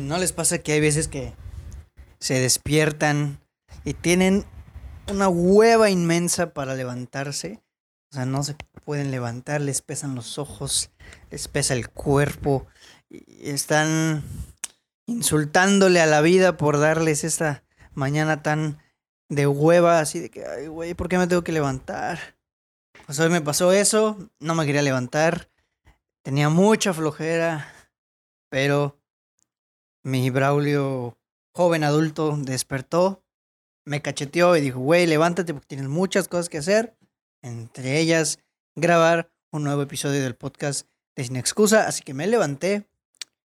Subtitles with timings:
[0.00, 1.34] ¿no les pasa que hay veces que
[2.20, 3.40] se despiertan
[3.84, 4.44] y tienen
[5.10, 7.62] una hueva inmensa para levantarse?
[8.10, 10.90] O sea, no se pueden levantar, les pesan los ojos,
[11.30, 12.66] les pesa el cuerpo
[13.10, 14.22] y están
[15.06, 18.78] insultándole a la vida por darles esta mañana tan
[19.28, 22.36] de hueva, así de que, ay, güey, ¿por qué me tengo que levantar?
[23.06, 25.50] Pues hoy me pasó eso, no me quería levantar,
[26.22, 27.72] tenía mucha flojera,
[28.48, 28.97] pero
[30.08, 31.18] mi Braulio
[31.54, 33.22] joven adulto despertó,
[33.84, 36.96] me cacheteó y dijo, güey, levántate porque tienes muchas cosas que hacer,
[37.42, 38.38] entre ellas
[38.74, 42.88] grabar un nuevo episodio del podcast de Sin Excusa, así que me levanté,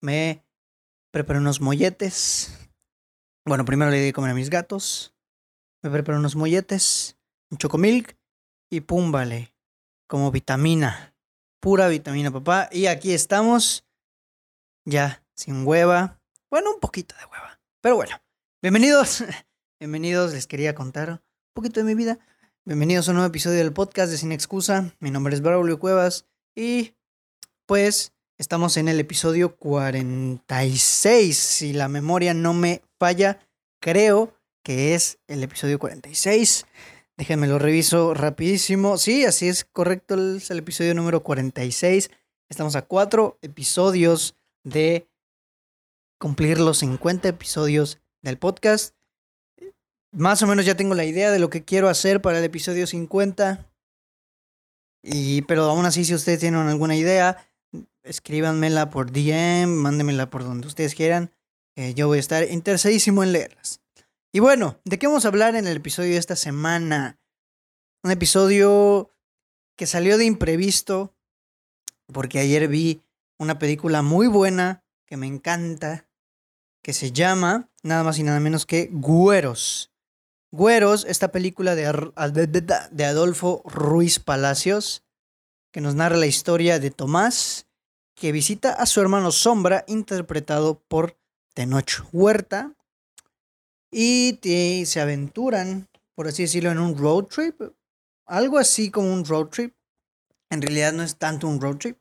[0.01, 0.45] me
[1.11, 2.57] preparé unos molletes,
[3.45, 5.13] bueno, primero le di comer a mis gatos,
[5.83, 7.17] me preparé unos molletes,
[7.51, 8.17] un chocomilk
[8.69, 9.53] y pum, vale,
[10.07, 11.13] como vitamina,
[11.59, 13.85] pura vitamina, papá, y aquí estamos,
[14.85, 16.21] ya, sin hueva,
[16.55, 17.59] bueno, un poquito de hueva.
[17.81, 18.15] Pero bueno,
[18.61, 19.25] bienvenidos.
[19.77, 21.19] Bienvenidos, les quería contar un
[21.53, 22.17] poquito de mi vida.
[22.63, 24.95] Bienvenidos a un nuevo episodio del podcast de Sin Excusa.
[25.01, 26.93] Mi nombre es Braulio Cuevas y
[27.65, 31.37] pues estamos en el episodio 46.
[31.37, 33.37] Si la memoria no me falla,
[33.81, 34.33] creo
[34.63, 36.67] que es el episodio 46.
[37.17, 38.97] Déjenme lo reviso rapidísimo.
[38.97, 42.11] Sí, así es correcto, es el episodio número 46.
[42.47, 45.09] Estamos a cuatro episodios de
[46.17, 48.95] cumplir los 50 episodios del podcast.
[50.11, 52.87] Más o menos ya tengo la idea de lo que quiero hacer para el episodio
[52.87, 53.69] 50.
[55.03, 57.47] Y, pero aún así, si ustedes tienen alguna idea,
[58.03, 61.31] escríbanmela por DM, mándenmela por donde ustedes quieran.
[61.95, 63.81] yo voy a estar interesadísimo en leerlas.
[64.31, 67.19] Y bueno, ¿de qué vamos a hablar en el episodio de esta semana?
[68.03, 69.11] Un episodio
[69.75, 71.13] que salió de imprevisto,
[72.11, 73.01] porque ayer vi
[73.37, 76.07] una película muy buena que me encanta,
[76.81, 79.91] que se llama nada más y nada menos que Güeros.
[80.51, 81.83] Güeros, esta película de,
[82.91, 85.03] de Adolfo Ruiz Palacios,
[85.71, 87.67] que nos narra la historia de Tomás,
[88.15, 91.17] que visita a su hermano Sombra, interpretado por
[91.53, 92.73] Tenoch Huerta,
[93.91, 94.39] y
[94.85, 97.61] se aventuran, por así decirlo, en un road trip,
[98.25, 99.75] algo así como un road trip.
[100.49, 101.97] En realidad no es tanto un road trip,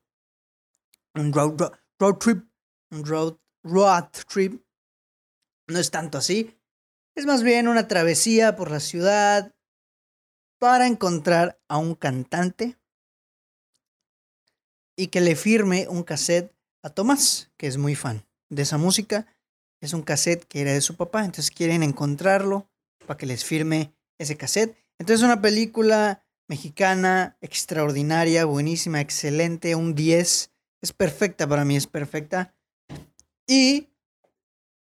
[1.15, 2.45] un road, road trip
[2.95, 4.63] un road, road trip.
[5.69, 6.57] No es tanto así.
[7.15, 9.55] Es más bien una travesía por la ciudad
[10.59, 12.79] para encontrar a un cantante
[14.97, 19.27] y que le firme un cassette a Tomás, que es muy fan de esa música.
[19.81, 22.69] Es un cassette que era de su papá, entonces quieren encontrarlo
[23.07, 24.77] para que les firme ese cassette.
[24.99, 30.53] Entonces es una película mexicana extraordinaria, buenísima, excelente, un 10.
[30.83, 32.55] Es perfecta para mí, es perfecta.
[33.47, 33.89] Y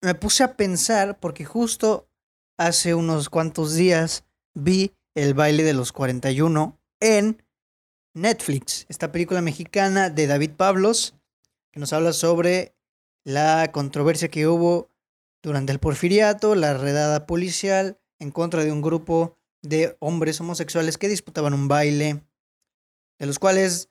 [0.02, 2.10] me puse a pensar, porque justo
[2.58, 4.24] hace unos cuantos días
[4.54, 7.44] vi el baile de los 41 en
[8.14, 11.16] Netflix, esta película mexicana de David Pablos,
[11.72, 12.76] que nos habla sobre
[13.24, 14.90] la controversia que hubo
[15.42, 21.08] durante el porfiriato, la redada policial en contra de un grupo de hombres homosexuales que
[21.08, 22.24] disputaban un baile,
[23.20, 23.90] de los cuales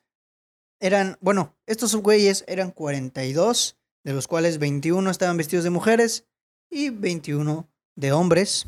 [0.81, 6.27] eran, bueno, estos güeyes eran 42 de los cuales 21 estaban vestidos de mujeres
[6.71, 8.67] y 21 de hombres.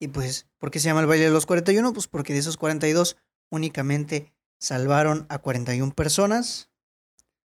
[0.00, 1.92] Y pues, ¿por qué se llama el baile de los 41?
[1.92, 3.16] Pues porque de esos 42
[3.50, 6.70] únicamente salvaron a 41 personas.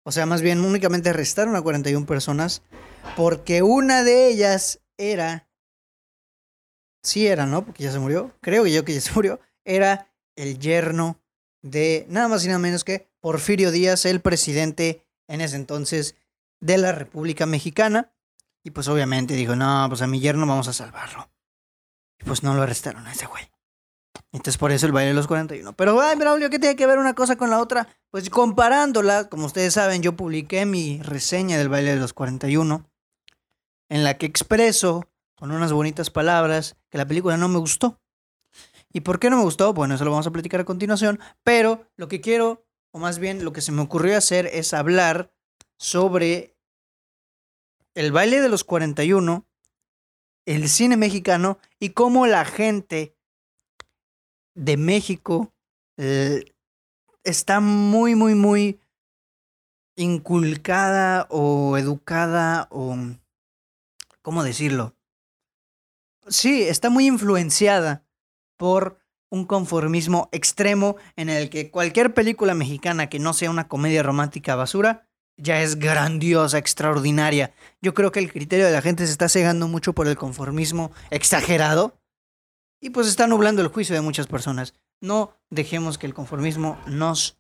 [0.05, 2.63] O sea, más bien únicamente arrestaron a 41 personas
[3.17, 5.49] porque una de ellas era...
[7.03, 7.65] Sí era, ¿no?
[7.65, 8.33] Porque ya se murió.
[8.41, 9.41] Creo yo que ya se murió.
[9.65, 11.21] Era el yerno
[11.63, 16.15] de nada más y nada menos que Porfirio Díaz, el presidente en ese entonces
[16.61, 18.13] de la República Mexicana.
[18.63, 21.31] Y pues obviamente dijo, no, pues a mi yerno vamos a salvarlo.
[22.19, 23.49] Y pues no lo arrestaron a ese güey.
[24.33, 25.75] Entonces por eso el baile de los 41.
[25.75, 27.89] Pero, ay, Braulio, ¿qué tiene que ver una cosa con la otra?
[28.11, 32.91] Pues comparándola, como ustedes saben, yo publiqué mi reseña del baile de los 41,
[33.89, 38.01] en la que expreso con unas bonitas palabras que la película no me gustó.
[38.93, 39.75] ¿Y por qué no me gustó?
[39.75, 41.21] Bueno, eso lo vamos a platicar a continuación.
[41.45, 45.33] Pero lo que quiero, o más bien lo que se me ocurrió hacer, es hablar
[45.77, 46.56] sobre
[47.97, 49.47] el baile de los 41,
[50.45, 53.17] el cine mexicano y cómo la gente
[54.55, 55.55] de México
[55.97, 56.45] eh,
[57.25, 58.81] está muy, muy, muy
[59.97, 62.97] inculcada o educada o...
[64.21, 64.95] ¿Cómo decirlo?
[66.29, 68.05] Sí, está muy influenciada
[68.59, 68.99] por
[69.31, 74.55] un conformismo extremo en el que cualquier película mexicana que no sea una comedia romántica
[74.55, 75.06] basura
[75.37, 77.55] ya es grandiosa, extraordinaria.
[77.83, 80.93] Yo creo que el criterio de la gente se está cegando mucho por el conformismo
[81.11, 81.99] exagerado
[82.81, 84.75] y pues está nublando el juicio de muchas personas.
[85.01, 87.39] No dejemos que el conformismo nos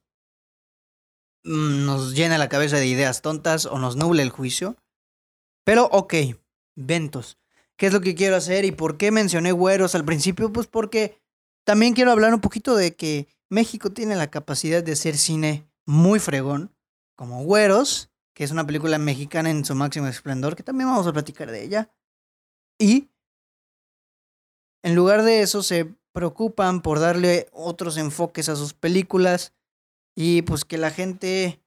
[1.44, 4.76] nos llene la cabeza de ideas tontas o nos nuble el juicio.
[5.64, 6.14] Pero ok,
[6.74, 7.38] Ventos.
[7.76, 10.52] ¿Qué es lo que quiero hacer y por qué mencioné güeros al principio?
[10.52, 11.20] Pues porque
[11.64, 16.18] también quiero hablar un poquito de que México tiene la capacidad de hacer cine muy
[16.18, 16.74] fregón,
[17.16, 21.12] como Güeros, que es una película mexicana en su máximo esplendor, que también vamos a
[21.12, 21.90] platicar de ella.
[22.78, 23.08] Y
[24.82, 29.52] en lugar de eso se preocupan por darle otros enfoques a sus películas
[30.14, 31.60] y pues que la gente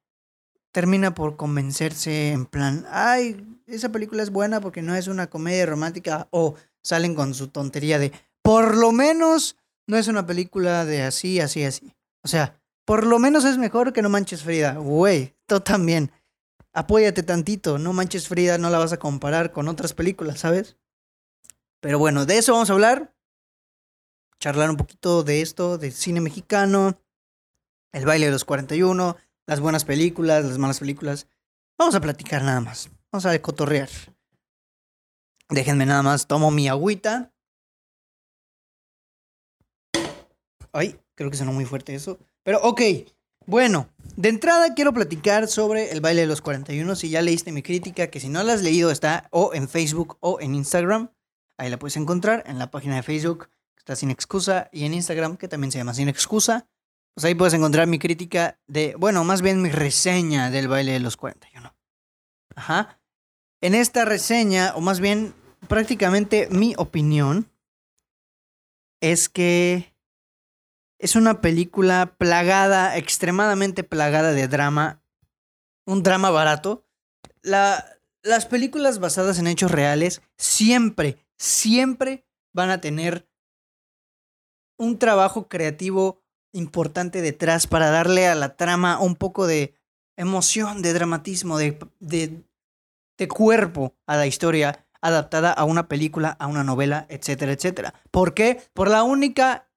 [0.72, 5.66] termina por convencerse en plan, ay, esa película es buena porque no es una comedia
[5.66, 8.12] romántica o salen con su tontería de,
[8.42, 9.58] por lo menos
[9.88, 11.94] no es una película de así, así, así.
[12.24, 12.59] O sea,
[12.90, 14.74] por lo menos es mejor que No Manches Frida.
[14.74, 16.12] Güey, tú también.
[16.74, 17.78] Apóyate tantito.
[17.78, 20.76] No Manches Frida no la vas a comparar con otras películas, ¿sabes?
[21.82, 23.16] Pero bueno, de eso vamos a hablar.
[24.40, 27.00] Charlar un poquito de esto, de cine mexicano,
[27.92, 31.28] el baile de los 41, las buenas películas, las malas películas.
[31.78, 32.90] Vamos a platicar nada más.
[33.12, 33.90] Vamos a cotorrear.
[35.48, 37.32] Déjenme nada más, tomo mi agüita.
[40.74, 42.18] Ay, creo que sonó muy fuerte eso.
[42.44, 42.82] Pero ok,
[43.46, 46.96] bueno, de entrada quiero platicar sobre el baile de los 41.
[46.96, 50.18] Si ya leíste mi crítica, que si no la has leído está o en Facebook
[50.20, 51.10] o en Instagram.
[51.58, 54.94] Ahí la puedes encontrar en la página de Facebook, que está sin excusa, y en
[54.94, 56.68] Instagram, que también se llama sin excusa.
[57.16, 61.00] Pues ahí puedes encontrar mi crítica de, bueno, más bien mi reseña del baile de
[61.00, 61.76] los 41.
[62.56, 63.00] Ajá.
[63.62, 65.34] En esta reseña, o más bien
[65.68, 67.52] prácticamente mi opinión,
[69.02, 69.94] es que
[71.00, 75.02] es una película plagada, extremadamente plagada de drama.
[75.86, 76.86] Un drama barato.
[77.42, 77.86] La,
[78.22, 83.30] las películas basadas en hechos reales siempre, siempre van a tener
[84.78, 86.22] un trabajo creativo
[86.54, 89.76] importante detrás para darle a la trama un poco de
[90.18, 92.44] emoción, de dramatismo, de, de,
[93.18, 97.94] de cuerpo a la historia adaptada a una película, a una novela, etcétera, etcétera.
[98.12, 98.62] ¿Por qué?
[98.74, 99.69] Por la única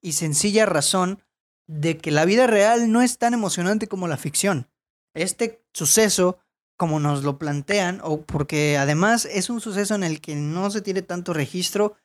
[0.00, 1.22] y sencilla razón
[1.66, 4.68] de que la vida real no es tan emocionante como la ficción.
[5.14, 6.38] Este suceso,
[6.76, 10.80] como nos lo plantean, o porque además es un suceso en el que no se
[10.80, 11.96] tiene tanto registro,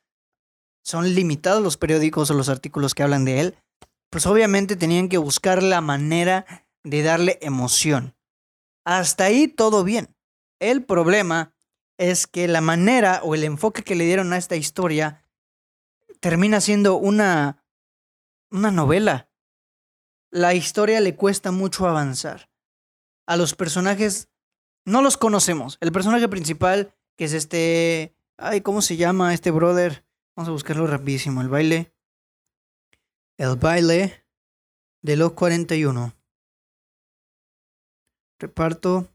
[0.82, 3.56] son limitados los periódicos o los artículos que hablan de él,
[4.10, 8.14] pues obviamente tenían que buscar la manera de darle emoción.
[8.84, 10.14] Hasta ahí todo bien.
[10.60, 11.54] El problema
[11.96, 15.24] es que la manera o el enfoque que le dieron a esta historia
[16.20, 17.63] termina siendo una
[18.54, 19.28] una novela.
[20.30, 22.50] La historia le cuesta mucho avanzar.
[23.26, 24.28] A los personajes
[24.86, 25.76] no los conocemos.
[25.80, 28.16] El personaje principal, que es este...
[28.36, 30.04] Ay, ¿cómo se llama este brother?
[30.36, 31.40] Vamos a buscarlo rapidísimo.
[31.40, 31.92] El baile.
[33.38, 34.24] El baile
[35.02, 36.14] de los 41.
[38.38, 39.08] Reparto.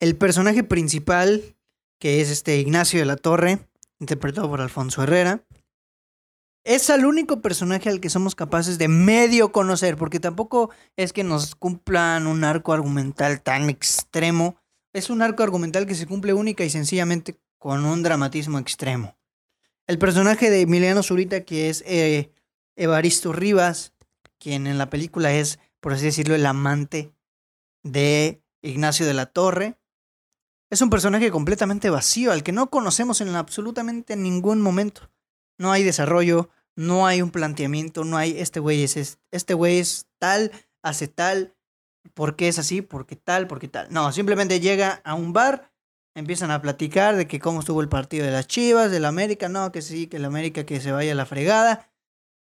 [0.00, 1.56] El personaje principal,
[2.00, 3.68] que es este Ignacio de la Torre,
[4.00, 5.44] interpretado por Alfonso Herrera.
[6.64, 11.24] Es el único personaje al que somos capaces de medio conocer, porque tampoco es que
[11.24, 14.56] nos cumplan un arco argumental tan extremo.
[14.92, 19.16] Es un arco argumental que se cumple única y sencillamente con un dramatismo extremo.
[19.88, 22.30] El personaje de Emiliano Zurita, que es eh,
[22.76, 23.92] Evaristo Rivas,
[24.38, 27.12] quien en la película es, por así decirlo, el amante
[27.82, 29.80] de Ignacio de la Torre,
[30.70, 35.10] es un personaje completamente vacío, al que no conocemos en absolutamente ningún momento
[35.62, 40.06] no hay desarrollo, no hay un planteamiento, no hay este güey es este güey es
[40.18, 40.50] tal,
[40.82, 41.54] hace tal,
[42.14, 42.82] ¿por qué es así?
[42.82, 43.46] ¿Por qué tal?
[43.46, 43.86] ¿Por qué tal?
[43.90, 45.70] No, simplemente llega a un bar,
[46.16, 49.48] empiezan a platicar de que cómo estuvo el partido de las Chivas, de la América,
[49.48, 51.88] no, que sí, que la América que se vaya a la fregada.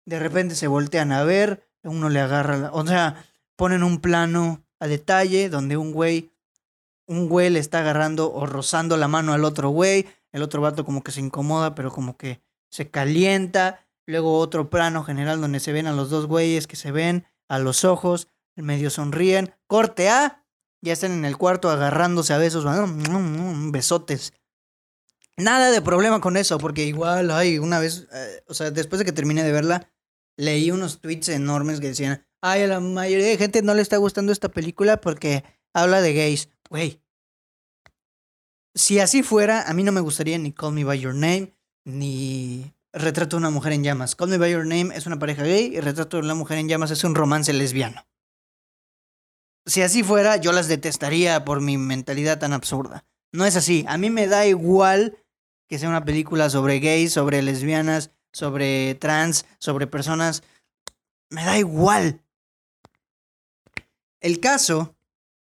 [0.07, 3.27] De repente se voltean a ver, uno le agarra, o sea,
[3.57, 6.33] ponen un plano a detalle donde un güey
[7.07, 10.85] un güey le está agarrando o rozando la mano al otro güey, el otro vato
[10.87, 12.41] como que se incomoda, pero como que
[12.73, 16.91] se calienta, luego otro plano general donde se ven a los dos güeyes que se
[16.91, 20.45] ven a los ojos, medio sonríen, corte A,
[20.81, 22.65] ya están en el cuarto agarrándose a besos,
[23.71, 24.33] besotes.
[25.37, 29.05] Nada de problema con eso, porque igual, ay, una vez, eh, o sea, después de
[29.05, 29.91] que terminé de verla,
[30.37, 33.99] leí unos tweets enormes que decían, ay, a la mayoría de gente no le está
[33.99, 36.49] gustando esta película porque habla de gays.
[36.71, 37.03] Güey,
[38.75, 42.75] si así fuera, a mí no me gustaría ni Call Me By Your Name, ni
[42.93, 44.15] Retrato de una mujer en llamas.
[44.15, 46.69] Call Me By Your Name es una pareja gay y Retrato de una mujer en
[46.69, 48.07] llamas es un romance lesbiano.
[49.65, 53.07] si así fuera, yo las detestaría por mi mentalidad tan absurda.
[53.33, 53.85] No es así.
[53.89, 55.17] A mí me da igual
[55.69, 60.43] que sea una película sobre gays, sobre lesbianas, sobre trans, sobre personas.
[61.31, 62.21] Me da igual.
[64.21, 64.95] El caso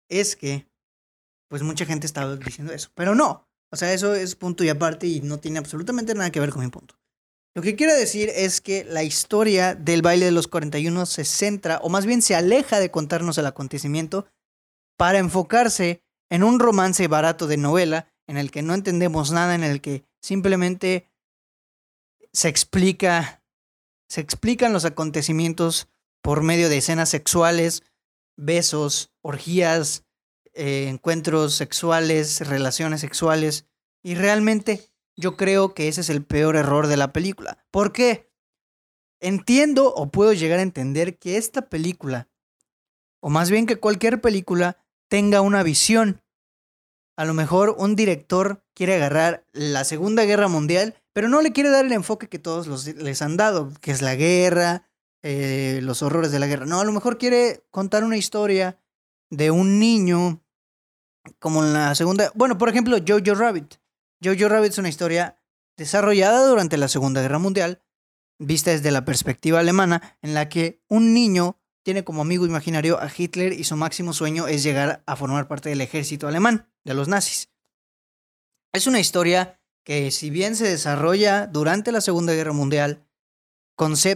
[0.09, 0.67] es que,
[1.47, 3.46] pues mucha gente estaba diciendo eso, pero no.
[3.71, 6.63] O sea, eso es punto y aparte y no tiene absolutamente nada que ver con
[6.63, 6.95] mi punto.
[7.55, 11.79] Lo que quiero decir es que la historia del baile de los 41 se centra,
[11.81, 14.27] o más bien se aleja de contarnos el acontecimiento,
[14.95, 19.63] para enfocarse en un romance barato de novela en el que no entendemos nada, en
[19.63, 21.09] el que simplemente
[22.31, 23.41] se explica,
[24.07, 25.87] se explican los acontecimientos
[26.21, 27.83] por medio de escenas sexuales,
[28.37, 30.03] besos, orgías,
[30.57, 33.67] eh, encuentros sexuales, relaciones sexuales,
[34.03, 37.63] y realmente yo creo que ese es el peor error de la película.
[37.71, 38.31] ¿Por qué?
[39.19, 42.27] Entiendo o puedo llegar a entender que esta película,
[43.19, 46.21] o más bien que cualquier película, tenga una visión.
[47.15, 51.69] A lo mejor un director quiere agarrar la Segunda Guerra Mundial, pero no le quiere
[51.69, 54.87] dar el enfoque que todos les han dado, que es la guerra,
[55.23, 56.65] eh, los horrores de la guerra.
[56.65, 58.79] No, a lo mejor quiere contar una historia
[59.29, 60.43] de un niño,
[61.39, 62.31] como en la Segunda...
[62.35, 63.75] Bueno, por ejemplo, Jojo Rabbit.
[64.23, 65.39] Jojo Rabbit es una historia
[65.77, 67.83] desarrollada durante la Segunda Guerra Mundial,
[68.39, 73.09] vista desde la perspectiva alemana, en la que un niño tiene como amigo imaginario a
[73.15, 77.07] Hitler y su máximo sueño es llegar a formar parte del ejército alemán, de los
[77.07, 77.49] nazis.
[78.73, 83.06] Es una historia que si bien se desarrolla durante la Segunda Guerra Mundial,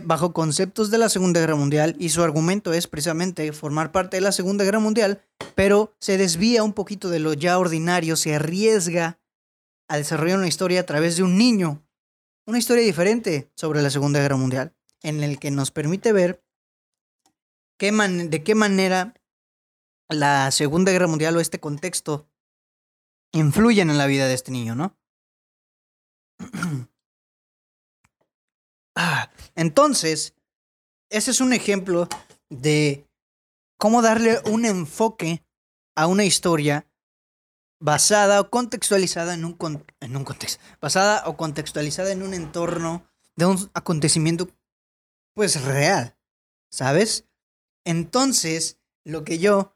[0.04, 4.22] bajo conceptos de la Segunda Guerra Mundial, y su argumento es precisamente formar parte de
[4.22, 5.24] la Segunda Guerra Mundial,
[5.56, 9.20] pero se desvía un poquito de lo ya ordinario, se arriesga
[9.88, 11.86] a desarrollar una historia a través de un niño,
[12.48, 16.44] una historia diferente sobre la Segunda Guerra Mundial, en el que nos permite ver
[17.78, 19.14] de qué manera
[20.10, 22.28] la Segunda Guerra Mundial o este contexto
[23.32, 24.98] influyen en la vida de este niño, ¿no?
[28.96, 30.34] Ah, entonces,
[31.10, 32.08] ese es un ejemplo
[32.50, 33.08] de
[33.78, 35.44] cómo darle un enfoque
[35.96, 36.88] a una historia
[37.80, 39.58] basada o contextualizada en un,
[40.00, 44.50] en un contexto, basada o contextualizada en un entorno de un acontecimiento
[45.34, 46.16] pues real,
[46.70, 47.26] ¿sabes?
[47.86, 49.76] Entonces, lo que yo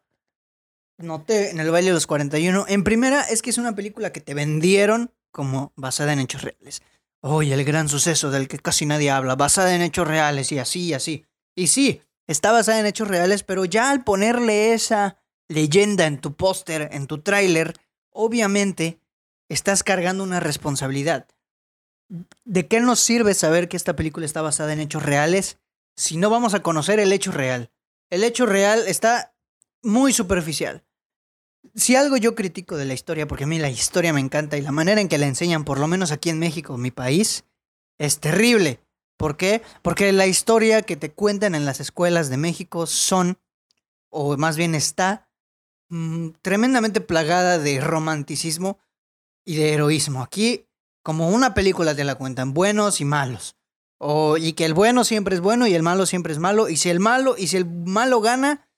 [0.98, 4.22] noté en el baile de los 41, en primera es que es una película que
[4.22, 6.81] te vendieron como basada en hechos reales.
[7.27, 10.82] Oye, el gran suceso del que casi nadie habla, basada en hechos reales y así
[10.82, 11.25] y así.
[11.55, 15.17] Y sí, está basada en hechos reales, pero ya al ponerle esa
[15.48, 17.74] leyenda en tu póster, en tu tráiler,
[18.12, 19.00] obviamente
[19.50, 21.25] estás cargando una responsabilidad.
[22.44, 25.58] ¿De qué nos sirve saber que esta película está basada en hechos reales
[25.96, 27.72] si no vamos a conocer el hecho real?
[28.10, 29.34] el hecho real está
[29.82, 30.85] muy superficial.
[31.75, 34.62] Si algo yo critico de la historia, porque a mí la historia me encanta y
[34.62, 37.44] la manera en que la enseñan, por lo menos aquí en México, mi país,
[37.98, 38.79] es terrible.
[39.17, 39.62] ¿Por qué?
[39.82, 43.38] Porque la historia que te cuentan en las escuelas de México son,
[44.10, 45.29] o más bien está,
[45.89, 48.79] mm, tremendamente plagada de romanticismo
[49.46, 50.24] y de heroísmo.
[50.24, 50.67] Aquí,
[51.03, 53.58] como una película te la cuentan, buenos y malos.
[53.98, 56.70] O, y que el bueno siempre es bueno y el malo siempre es malo.
[56.70, 58.70] Y si el malo, y si el malo gana,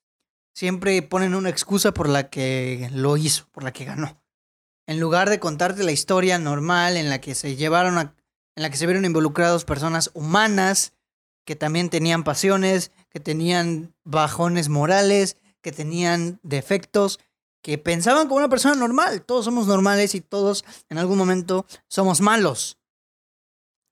[0.57, 4.19] siempre ponen una excusa por la que lo hizo, por la que ganó.
[4.87, 8.15] En lugar de contarte la historia normal en la que se llevaron a,
[8.55, 10.93] en la que se vieron involucrados personas humanas
[11.45, 17.19] que también tenían pasiones, que tenían bajones morales, que tenían defectos,
[17.61, 19.23] que pensaban como una persona normal.
[19.23, 22.79] Todos somos normales y todos en algún momento somos malos.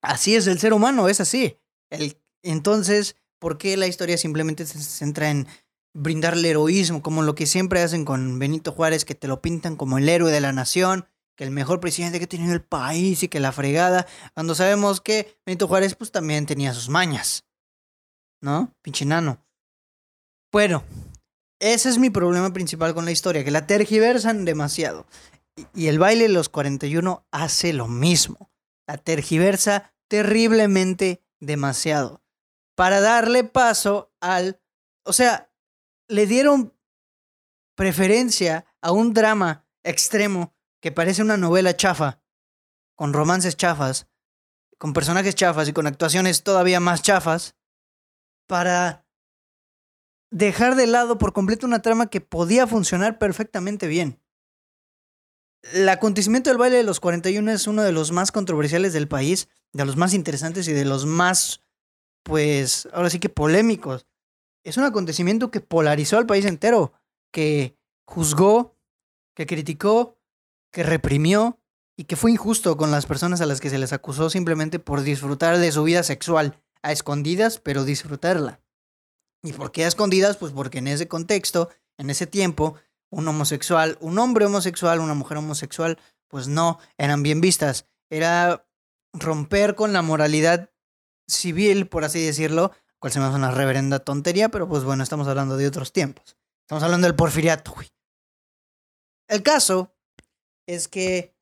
[0.01, 1.59] Así es el ser humano, es así.
[1.91, 5.47] El, entonces, ¿por qué la historia simplemente se centra en
[5.95, 9.97] brindarle heroísmo, como lo que siempre hacen con Benito Juárez, que te lo pintan como
[9.97, 13.27] el héroe de la nación, que el mejor presidente que ha tenido el país y
[13.29, 17.45] que la fregada, cuando sabemos que Benito Juárez pues también tenía sus mañas,
[18.41, 18.73] ¿no?
[18.81, 19.41] Pinche nano.
[20.51, 20.83] Bueno,
[21.59, 25.07] ese es mi problema principal con la historia, que la tergiversan demasiado.
[25.73, 28.51] Y el baile de los 41 hace lo mismo.
[28.85, 32.21] La tergiversa terriblemente demasiado
[32.75, 34.59] para darle paso al...
[35.05, 35.49] O sea,
[36.07, 36.73] le dieron
[37.75, 42.21] preferencia a un drama extremo que parece una novela chafa,
[42.95, 44.07] con romances chafas,
[44.77, 47.55] con personajes chafas y con actuaciones todavía más chafas,
[48.47, 49.05] para
[50.31, 54.21] dejar de lado por completo una trama que podía funcionar perfectamente bien.
[55.73, 59.49] El acontecimiento del baile de los 41 es uno de los más controversiales del país,
[59.73, 61.63] de los más interesantes y de los más,
[62.23, 64.05] pues, ahora sí que polémicos.
[64.65, 66.91] Es un acontecimiento que polarizó al país entero,
[67.31, 68.75] que juzgó,
[69.35, 70.17] que criticó,
[70.71, 71.59] que reprimió
[71.95, 75.03] y que fue injusto con las personas a las que se les acusó simplemente por
[75.03, 78.59] disfrutar de su vida sexual a escondidas, pero disfrutarla.
[79.43, 80.35] ¿Y por qué a escondidas?
[80.37, 81.69] Pues porque en ese contexto,
[81.99, 82.75] en ese tiempo,
[83.11, 87.87] un homosexual, un hombre homosexual, una mujer homosexual, pues no eran bien vistas.
[88.09, 88.67] Era
[89.13, 90.71] romper con la moralidad
[91.27, 92.71] civil, por así decirlo,
[93.05, 96.37] cual se me hace una reverenda tontería, pero pues bueno, estamos hablando de otros tiempos.
[96.63, 97.87] Estamos hablando del porfiriato, güey.
[99.27, 99.93] El caso
[100.67, 101.35] es que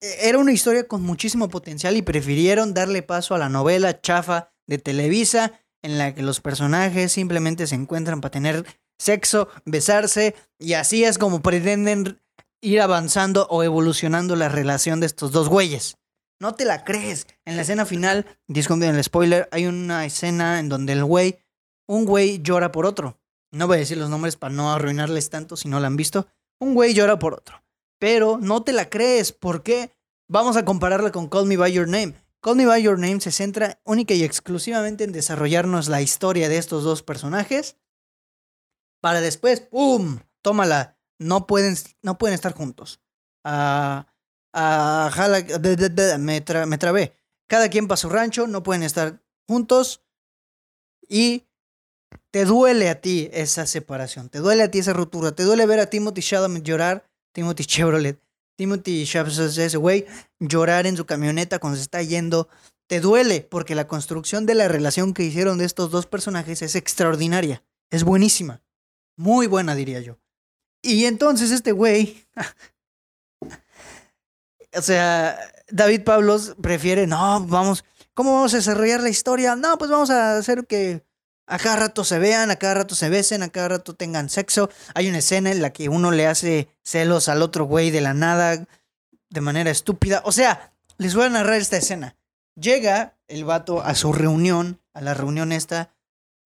[0.00, 4.54] e-, era una historia con muchísimo potencial y prefirieron darle paso a la novela chafa
[4.66, 8.64] de Televisa, en la que los personajes simplemente se encuentran para tener
[8.98, 12.22] sexo, besarse, y así es como pretenden
[12.62, 15.98] ir avanzando o evolucionando la relación de estos dos güeyes.
[16.40, 17.26] No te la crees.
[17.44, 21.38] En la escena final, disculpen el spoiler, hay una escena en donde el güey,
[21.86, 23.20] un güey llora por otro.
[23.52, 26.28] No voy a decir los nombres para no arruinarles tanto si no la han visto.
[26.58, 27.62] Un güey llora por otro.
[27.98, 29.32] Pero no te la crees.
[29.32, 29.92] ¿Por qué?
[30.28, 32.14] Vamos a compararla con Call Me By Your Name.
[32.40, 36.56] Call Me By Your Name se centra única y exclusivamente en desarrollarnos la historia de
[36.56, 37.76] estos dos personajes.
[39.02, 40.20] Para después, ¡pum!
[40.42, 40.96] Tómala.
[41.18, 43.02] No pueden, no pueden estar juntos.
[43.44, 44.06] Ah
[44.52, 45.10] a
[46.18, 47.14] me trabé.
[47.48, 50.02] Cada quien para su rancho, no pueden estar juntos
[51.08, 51.48] y
[52.30, 55.80] te duele a ti esa separación, te duele a ti esa ruptura, te duele ver
[55.80, 58.22] a Timothy Chalamet llorar, Timothy Chevrolet,
[58.56, 60.06] Timothy Chalamet, ese güey,
[60.38, 62.48] llorar en su camioneta cuando se está yendo.
[62.86, 66.74] Te duele porque la construcción de la relación que hicieron de estos dos personajes es
[66.74, 68.62] extraordinaria, es buenísima,
[69.16, 70.18] muy buena diría yo.
[70.82, 72.24] Y entonces este güey
[74.76, 75.38] o sea,
[75.70, 77.84] David Pablos prefiere, no, vamos,
[78.14, 79.56] ¿cómo vamos a desarrollar la historia?
[79.56, 81.04] No, pues vamos a hacer que
[81.46, 84.70] a cada rato se vean, a cada rato se besen, a cada rato tengan sexo.
[84.94, 88.14] Hay una escena en la que uno le hace celos al otro güey de la
[88.14, 88.66] nada,
[89.30, 90.22] de manera estúpida.
[90.24, 92.16] O sea, les voy a narrar esta escena.
[92.54, 95.92] Llega el vato a su reunión, a la reunión esta,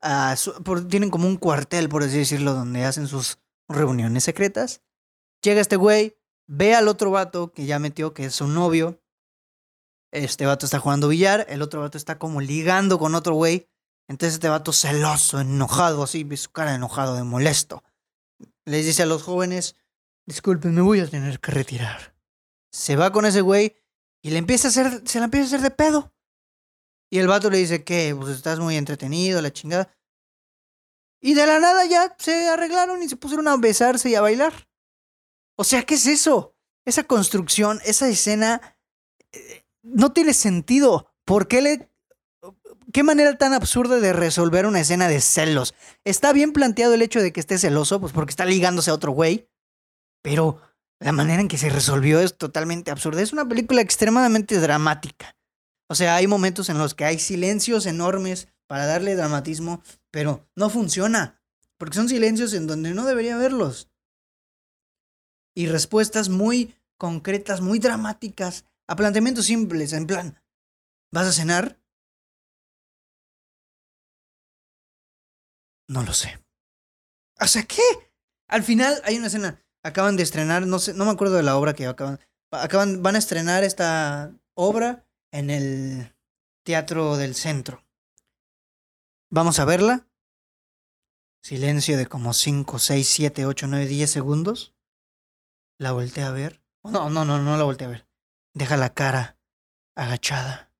[0.00, 0.36] a
[0.88, 4.80] tienen como un cuartel, por así decirlo, donde hacen sus reuniones secretas.
[5.42, 9.00] Llega este güey, ve al otro vato que ya metió, que es su novio.
[10.12, 13.68] Este vato está jugando billar, el otro vato está como ligando con otro güey.
[14.08, 17.82] Entonces este vato celoso, enojado, así, su cara enojado, de molesto.
[18.64, 19.76] Les dice a los jóvenes,
[20.26, 22.14] disculpen, me voy a tener que retirar.
[22.70, 23.76] Se va con ese güey
[24.22, 26.12] y le empieza a hacer, se la empieza a hacer de pedo.
[27.10, 29.94] Y el vato le dice que, pues estás muy entretenido, la chingada.
[31.20, 34.68] Y de la nada ya se arreglaron y se pusieron a besarse y a bailar.
[35.56, 36.54] O sea, ¿qué es eso?
[36.84, 38.76] Esa construcción, esa escena,
[39.32, 41.12] eh, no tiene sentido.
[41.24, 41.90] ¿Por qué le...
[42.92, 45.74] ¿Qué manera tan absurda de resolver una escena de celos?
[46.04, 49.10] Está bien planteado el hecho de que esté celoso, pues porque está ligándose a otro
[49.10, 49.48] güey,
[50.22, 50.60] pero
[51.00, 53.20] la manera en que se resolvió es totalmente absurda.
[53.20, 55.36] Es una película extremadamente dramática.
[55.88, 60.70] O sea, hay momentos en los que hay silencios enormes para darle dramatismo, pero no
[60.70, 61.42] funciona,
[61.78, 63.90] porque son silencios en donde no debería haberlos
[65.54, 70.40] y respuestas muy concretas, muy dramáticas a planteamientos simples, en plan,
[71.12, 71.78] ¿vas a cenar?
[75.88, 76.40] No lo sé.
[77.40, 77.82] O sea, ¿qué?
[78.48, 81.56] Al final hay una escena, acaban de estrenar, no sé, no me acuerdo de la
[81.56, 86.14] obra que acaban, acaban van a estrenar esta obra en el
[86.64, 87.84] Teatro del Centro.
[89.30, 90.06] Vamos a verla.
[91.42, 94.73] Silencio de como 5, 6, 7, 8, 9, 10 segundos.
[95.78, 96.62] La volteé a ver.
[96.84, 98.06] No, no, no, no la volteé a ver.
[98.52, 99.38] Deja la cara
[99.96, 100.70] agachada,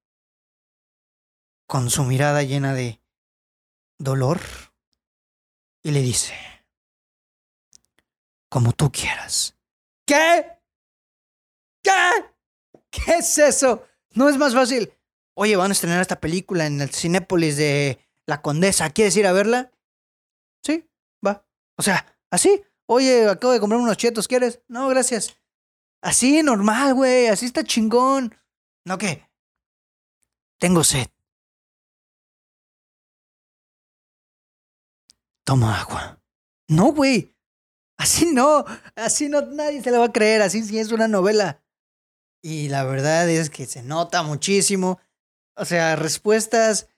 [1.67, 3.01] con su mirada llena de
[3.99, 4.41] dolor,
[5.83, 6.35] y le dice,
[8.49, 9.57] como tú quieras.
[10.07, 10.59] ¿Qué?
[11.83, 11.91] ¿Qué?
[12.91, 13.85] ¿Qué es eso?
[14.11, 14.93] No es más fácil.
[15.35, 18.91] Oye, van a estrenar esta película en el Cinépolis de La Condesa.
[18.91, 19.73] ¿Quieres ir a verla?
[20.63, 20.89] Sí,
[21.27, 21.45] va.
[21.77, 22.63] O sea, así.
[22.87, 24.61] Oye, acabo de comprar unos chetos, ¿quieres?
[24.69, 25.37] No, gracias.
[26.03, 28.35] Así, normal, güey, así está chingón.
[28.85, 29.27] ¿No qué?
[30.59, 31.09] Tengo sed.
[35.45, 36.23] Toma agua.
[36.69, 37.35] No, güey.
[37.97, 38.65] Así no.
[38.97, 40.43] Así no, nadie se la va a creer.
[40.43, 41.63] Así sí es una novela.
[42.43, 45.01] Y la verdad es que se nota muchísimo.
[45.57, 46.89] O sea, respuestas,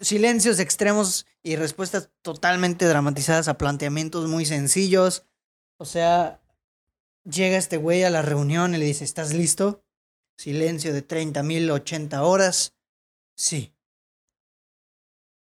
[0.00, 5.26] silencios extremos y respuestas totalmente dramatizadas a planteamientos muy sencillos.
[5.78, 6.42] O sea,
[7.22, 9.84] llega este güey a la reunión y le dice, ¿estás listo?
[10.36, 12.74] Silencio de 30 mil 80 horas.
[13.36, 13.72] Sí.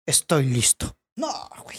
[0.07, 0.97] Estoy listo.
[1.17, 1.31] No,
[1.63, 1.77] güey.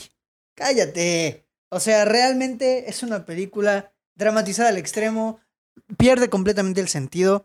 [0.54, 1.48] Cállate.
[1.68, 5.40] O sea, realmente es una película dramatizada al extremo,
[5.98, 7.44] pierde completamente el sentido,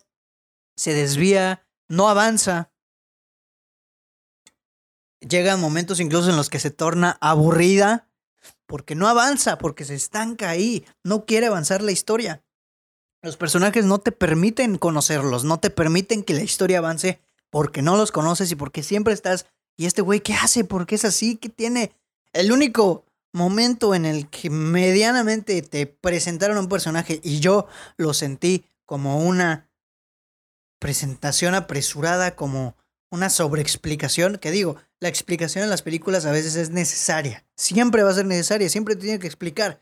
[0.76, 2.72] se desvía, no avanza.
[5.21, 8.08] Llegan momentos incluso en los que se torna aburrida
[8.65, 12.43] porque no avanza, porque se estanca ahí, no quiere avanzar la historia.
[13.21, 17.97] Los personajes no te permiten conocerlos, no te permiten que la historia avance porque no
[17.97, 20.63] los conoces y porque siempre estás, ¿y este güey qué hace?
[20.63, 21.38] ¿Por qué es así?
[21.38, 21.93] ¿Qué tiene?
[22.34, 28.13] El único momento en el que medianamente te presentaron a un personaje y yo lo
[28.13, 29.69] sentí como una
[30.80, 32.75] presentación apresurada, como
[33.10, 38.12] una sobreexplicación, que digo, la explicación en las películas a veces es necesaria, siempre va
[38.12, 39.82] a ser necesaria, siempre tiene que explicar,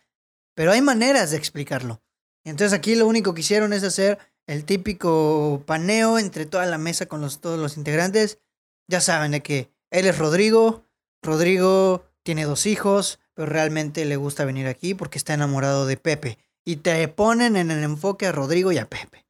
[0.54, 2.02] pero hay maneras de explicarlo.
[2.44, 7.08] Entonces aquí lo único que hicieron es hacer el típico paneo entre toda la mesa
[7.08, 8.40] con todos los integrantes.
[8.88, 10.86] Ya saben de que él es Rodrigo,
[11.24, 16.38] Rodrigo tiene dos hijos, pero realmente le gusta venir aquí porque está enamorado de Pepe.
[16.64, 19.25] Y te ponen en el enfoque a Rodrigo y a Pepe.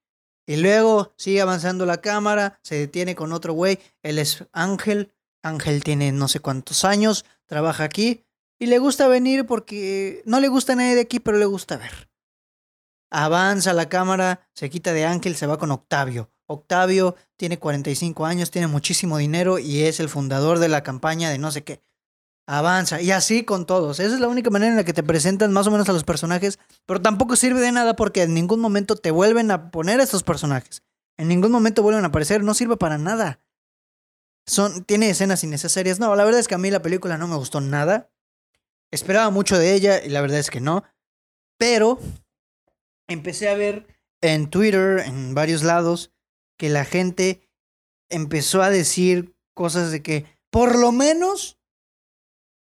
[0.47, 5.83] Y luego sigue avanzando la cámara, se detiene con otro güey, él es Ángel, Ángel
[5.83, 8.25] tiene no sé cuántos años, trabaja aquí
[8.59, 12.09] y le gusta venir porque no le gusta nadie de aquí, pero le gusta ver.
[13.11, 16.31] Avanza la cámara, se quita de Ángel, se va con Octavio.
[16.47, 21.37] Octavio tiene 45 años, tiene muchísimo dinero y es el fundador de la campaña de
[21.37, 21.81] no sé qué.
[22.47, 23.99] Avanza, y así con todos.
[23.99, 26.03] Esa es la única manera en la que te presentan más o menos a los
[26.03, 30.03] personajes, pero tampoco sirve de nada porque en ningún momento te vuelven a poner a
[30.03, 30.83] estos personajes.
[31.17, 33.39] En ningún momento vuelven a aparecer, no sirve para nada.
[34.45, 35.99] Son, tiene escenas innecesarias.
[35.99, 38.11] No, la verdad es que a mí la película no me gustó nada.
[38.91, 40.83] Esperaba mucho de ella y la verdad es que no.
[41.57, 41.99] Pero
[43.07, 43.87] empecé a ver
[44.21, 46.11] en Twitter, en varios lados,
[46.57, 47.49] que la gente
[48.09, 51.57] empezó a decir cosas de que por lo menos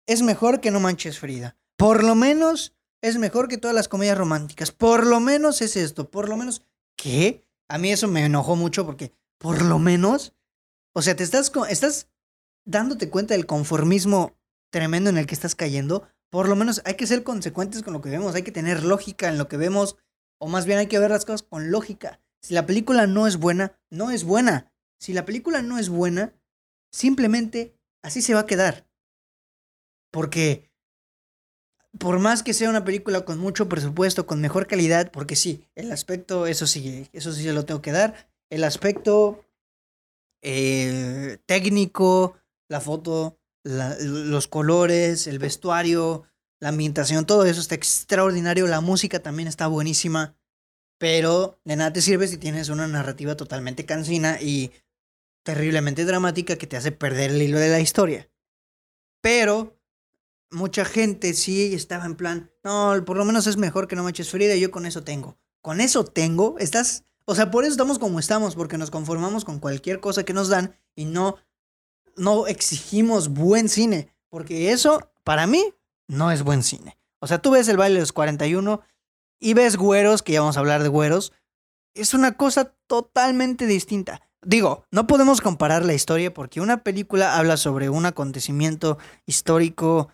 [0.06, 1.56] es mejor que No Manches Frida.
[1.76, 4.70] Por lo menos es mejor que todas las comedias románticas.
[4.70, 6.10] Por lo menos es esto.
[6.10, 6.62] Por lo menos.
[6.96, 7.44] ¿Qué?
[7.68, 10.34] A mí eso me enojó mucho porque, por lo menos.
[10.94, 12.08] O sea, te estás, estás
[12.64, 14.36] dándote cuenta del conformismo
[14.70, 16.06] tremendo en el que estás cayendo.
[16.30, 18.34] Por lo menos hay que ser consecuentes con lo que vemos.
[18.34, 19.96] Hay que tener lógica en lo que vemos.
[20.38, 22.20] O más bien hay que ver las cosas con lógica.
[22.40, 24.72] Si la película no es buena, no es buena.
[24.98, 26.34] Si la película no es buena,
[26.92, 28.86] simplemente así se va a quedar.
[30.12, 30.70] Porque
[31.98, 35.90] por más que sea una película con mucho presupuesto, con mejor calidad, porque sí, el
[35.92, 38.30] aspecto, eso sí, eso sí se lo tengo que dar.
[38.50, 39.44] El aspecto
[40.42, 42.36] eh, técnico,
[42.68, 46.24] la foto, los colores, el vestuario,
[46.60, 48.66] la ambientación, todo eso está extraordinario.
[48.66, 50.36] La música también está buenísima.
[50.98, 54.70] Pero de nada te sirve si tienes una narrativa totalmente cansina y
[55.44, 58.30] terriblemente dramática que te hace perder el hilo de la historia.
[59.20, 59.81] Pero
[60.52, 64.10] mucha gente sí estaba en plan, no, por lo menos es mejor que no me
[64.10, 65.38] eches Frida, yo con eso tengo.
[65.60, 69.58] Con eso tengo, estás, o sea, por eso estamos como estamos, porque nos conformamos con
[69.58, 71.36] cualquier cosa que nos dan y no,
[72.16, 75.74] no exigimos buen cine, porque eso, para mí,
[76.08, 76.98] no es buen cine.
[77.20, 78.80] O sea, tú ves el baile de los 41
[79.40, 81.32] y ves güeros, que ya vamos a hablar de güeros,
[81.94, 84.20] es una cosa totalmente distinta.
[84.44, 90.08] Digo, no podemos comparar la historia porque una película habla sobre un acontecimiento histórico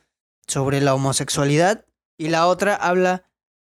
[0.48, 1.86] sobre la homosexualidad
[2.18, 3.30] y la otra habla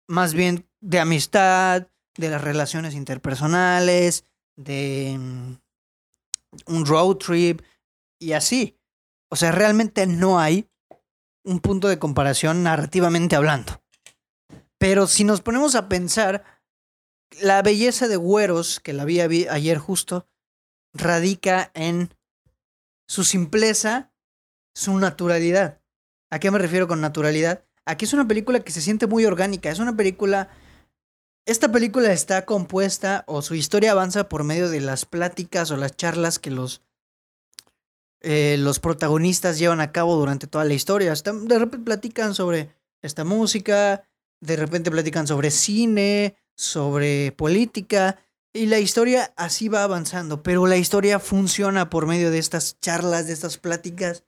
[0.08, 5.54] más bien de amistad, de las relaciones interpersonales, de mm,
[6.66, 7.62] un road trip
[8.20, 8.78] y así.
[9.30, 10.68] O sea, realmente no hay
[11.44, 13.82] un punto de comparación narrativamente hablando.
[14.78, 16.44] Pero si nos ponemos a pensar,
[17.40, 20.28] la belleza de Güeros, que la vi ayer justo,
[20.92, 22.14] radica en
[23.08, 24.12] su simpleza,
[24.74, 25.80] su naturalidad.
[26.34, 27.64] ¿A qué me refiero con naturalidad?
[27.84, 30.48] Aquí es una película que se siente muy orgánica, es una película...
[31.46, 35.96] Esta película está compuesta o su historia avanza por medio de las pláticas o las
[35.96, 36.82] charlas que los,
[38.20, 41.14] eh, los protagonistas llevan a cabo durante toda la historia.
[41.14, 44.02] De repente platican sobre esta música,
[44.40, 48.18] de repente platican sobre cine, sobre política,
[48.52, 53.28] y la historia así va avanzando, pero la historia funciona por medio de estas charlas,
[53.28, 54.24] de estas pláticas,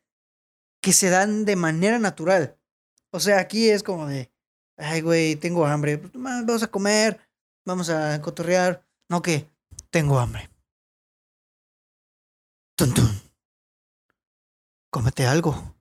[0.86, 2.56] que se dan de manera natural.
[3.10, 4.30] O sea, aquí es como de,
[4.76, 5.98] ay, güey, tengo hambre.
[5.98, 7.18] Pues, vamos a comer,
[7.64, 8.86] vamos a cotorrear.
[9.08, 9.50] No, que
[9.90, 10.48] tengo hambre.
[12.76, 12.94] Tun,
[14.88, 15.74] Cómete algo.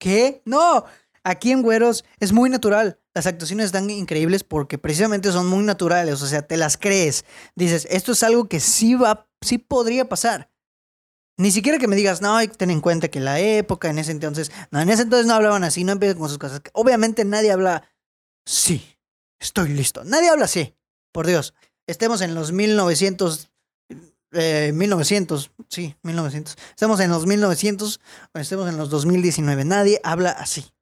[0.00, 0.40] ¿Qué?
[0.46, 0.86] No.
[1.24, 2.98] Aquí en Güeros es muy natural.
[3.12, 6.22] Las actuaciones están increíbles porque precisamente son muy naturales.
[6.22, 7.26] O sea, te las crees.
[7.54, 10.50] Dices, esto es algo que sí va, sí podría pasar.
[11.38, 13.98] Ni siquiera que me digas, no, hay que tener en cuenta que la época, en
[13.98, 16.60] ese entonces, no, en ese entonces no hablaban así, no empiezan con sus cosas.
[16.72, 17.88] Obviamente nadie habla,
[18.44, 18.84] sí,
[19.40, 20.02] estoy listo.
[20.02, 20.74] Nadie habla así,
[21.12, 21.54] por Dios.
[21.86, 23.52] Estemos en los 1900,
[24.32, 26.56] eh, 1900, sí, 1900.
[26.70, 28.00] Estamos en los 1900
[28.34, 29.64] o estemos en los 2019.
[29.64, 30.72] Nadie habla así.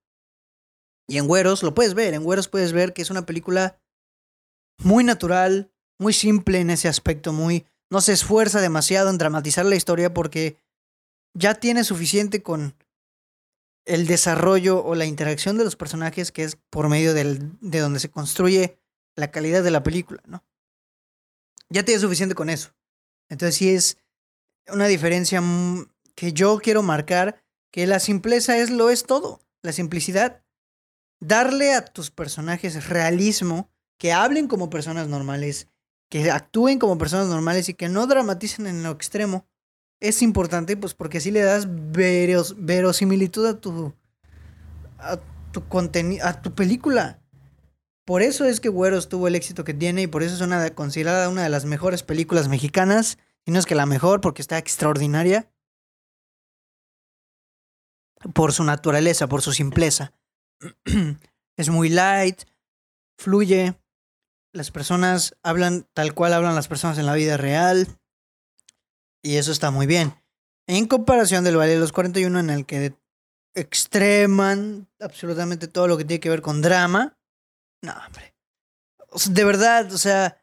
[1.06, 3.78] Y en Güeros, lo puedes ver, en Güeros puedes ver que es una película
[4.78, 9.76] muy natural, muy simple en ese aspecto, muy no se esfuerza demasiado en dramatizar la
[9.76, 10.58] historia porque
[11.34, 12.74] ya tiene suficiente con
[13.84, 18.00] el desarrollo o la interacción de los personajes que es por medio del, de donde
[18.00, 18.78] se construye
[19.14, 20.44] la calidad de la película, ¿no?
[21.68, 22.74] Ya tiene suficiente con eso.
[23.28, 23.98] Entonces sí es
[24.68, 25.42] una diferencia
[26.14, 30.42] que yo quiero marcar, que la simpleza es lo es todo, la simplicidad.
[31.20, 35.68] Darle a tus personajes realismo, que hablen como personas normales,
[36.08, 39.46] que actúen como personas normales y que no dramaticen en lo extremo.
[40.00, 43.94] Es importante, pues, porque así le das veros, verosimilitud a tu,
[44.98, 45.18] a
[45.52, 47.20] tu contenido, a tu película.
[48.04, 50.70] Por eso es que Güeros tuvo el éxito que tiene y por eso es una,
[50.70, 53.18] considerada una de las mejores películas mexicanas.
[53.44, 55.50] Y no es que la mejor, porque está extraordinaria.
[58.32, 60.12] Por su naturaleza, por su simpleza.
[61.56, 62.42] es muy light,
[63.18, 63.76] fluye,
[64.56, 67.86] las personas hablan tal cual hablan las personas en la vida real.
[69.22, 70.14] Y eso está muy bien.
[70.66, 72.94] En comparación del Valle de los 41, en el que
[73.54, 77.18] extreman absolutamente todo lo que tiene que ver con drama.
[77.82, 78.34] No, hombre.
[79.30, 80.42] de verdad, o sea.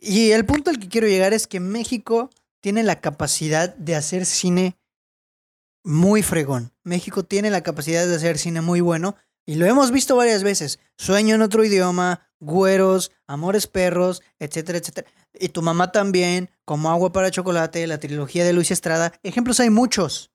[0.00, 4.24] Y el punto al que quiero llegar es que México tiene la capacidad de hacer
[4.26, 4.78] cine
[5.84, 6.72] muy fregón.
[6.82, 9.16] México tiene la capacidad de hacer cine muy bueno.
[9.46, 10.80] Y lo hemos visto varias veces.
[10.96, 15.08] Sueño en otro idioma, Güeros, Amores Perros, etcétera, etcétera.
[15.34, 19.12] Y tu mamá también, como Agua para Chocolate, la trilogía de Luis Estrada.
[19.22, 20.32] Ejemplos hay muchos,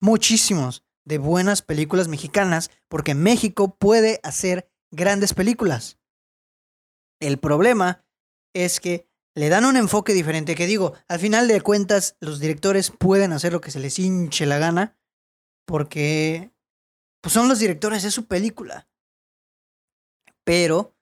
[0.00, 5.98] muchísimos, de buenas películas mexicanas, porque México puede hacer grandes películas.
[7.18, 8.04] El problema
[8.54, 12.90] es que le dan un enfoque diferente, que digo, al final de cuentas, los directores
[12.90, 14.98] pueden hacer lo que se les hinche la gana,
[15.64, 16.50] porque
[17.20, 18.88] pues son los directores de su película.
[20.44, 20.96] Pero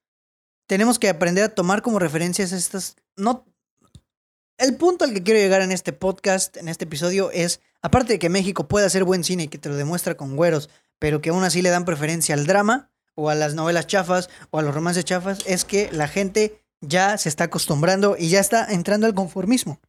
[0.66, 2.96] tenemos que aprender a tomar como referencias estas.
[3.16, 3.46] No.
[4.59, 8.18] El punto al que quiero llegar en este podcast, en este episodio, es, aparte de
[8.18, 11.29] que México puede hacer buen cine y que te lo demuestra con güeros, pero que
[11.29, 14.74] aún así le dan preferencia al drama, o a las novelas chafas, o a los
[14.74, 19.14] romances chafas, es que la gente ya se está acostumbrando y ya está entrando al
[19.14, 19.81] conformismo.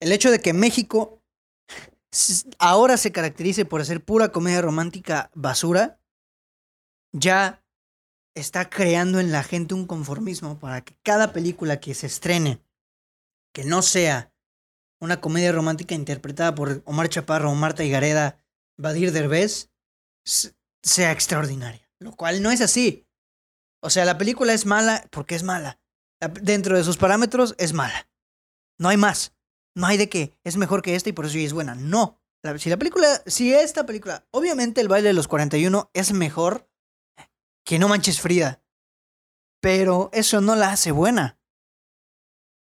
[0.00, 1.22] El hecho de que México
[2.58, 6.00] ahora se caracterice por hacer pura comedia romántica basura,
[7.12, 7.64] ya
[8.34, 12.60] está creando en la gente un conformismo para que cada película que se estrene,
[13.54, 14.32] que no sea
[15.00, 18.38] una comedia romántica interpretada por Omar Chaparro o Marta Higareda,
[18.78, 19.70] Badir Derbez,
[20.24, 21.88] sea extraordinaria.
[21.98, 23.06] Lo cual no es así.
[23.82, 25.78] O sea, la película es mala porque es mala.
[26.42, 28.08] Dentro de sus parámetros es mala.
[28.78, 29.35] No hay más.
[29.76, 31.74] No hay de que es mejor que esta y por eso es buena.
[31.74, 32.18] No.
[32.58, 36.68] si la película, si esta película, obviamente el baile de los 41 es mejor
[37.64, 38.62] que no manches Frida.
[39.60, 41.38] Pero eso no la hace buena.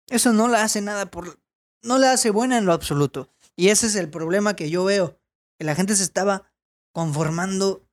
[0.10, 1.40] Eso no la hace nada por...
[1.82, 3.30] No la hace buena en lo absoluto.
[3.56, 5.18] Y ese es el problema que yo veo.
[5.58, 6.52] Que la gente se estaba
[6.92, 7.88] conformando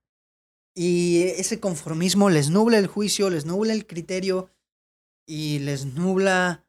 [0.74, 4.50] y ese conformismo les nubla el juicio, les nubla el criterio
[5.26, 6.66] y les nubla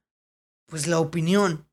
[0.67, 1.67] pues la opinión.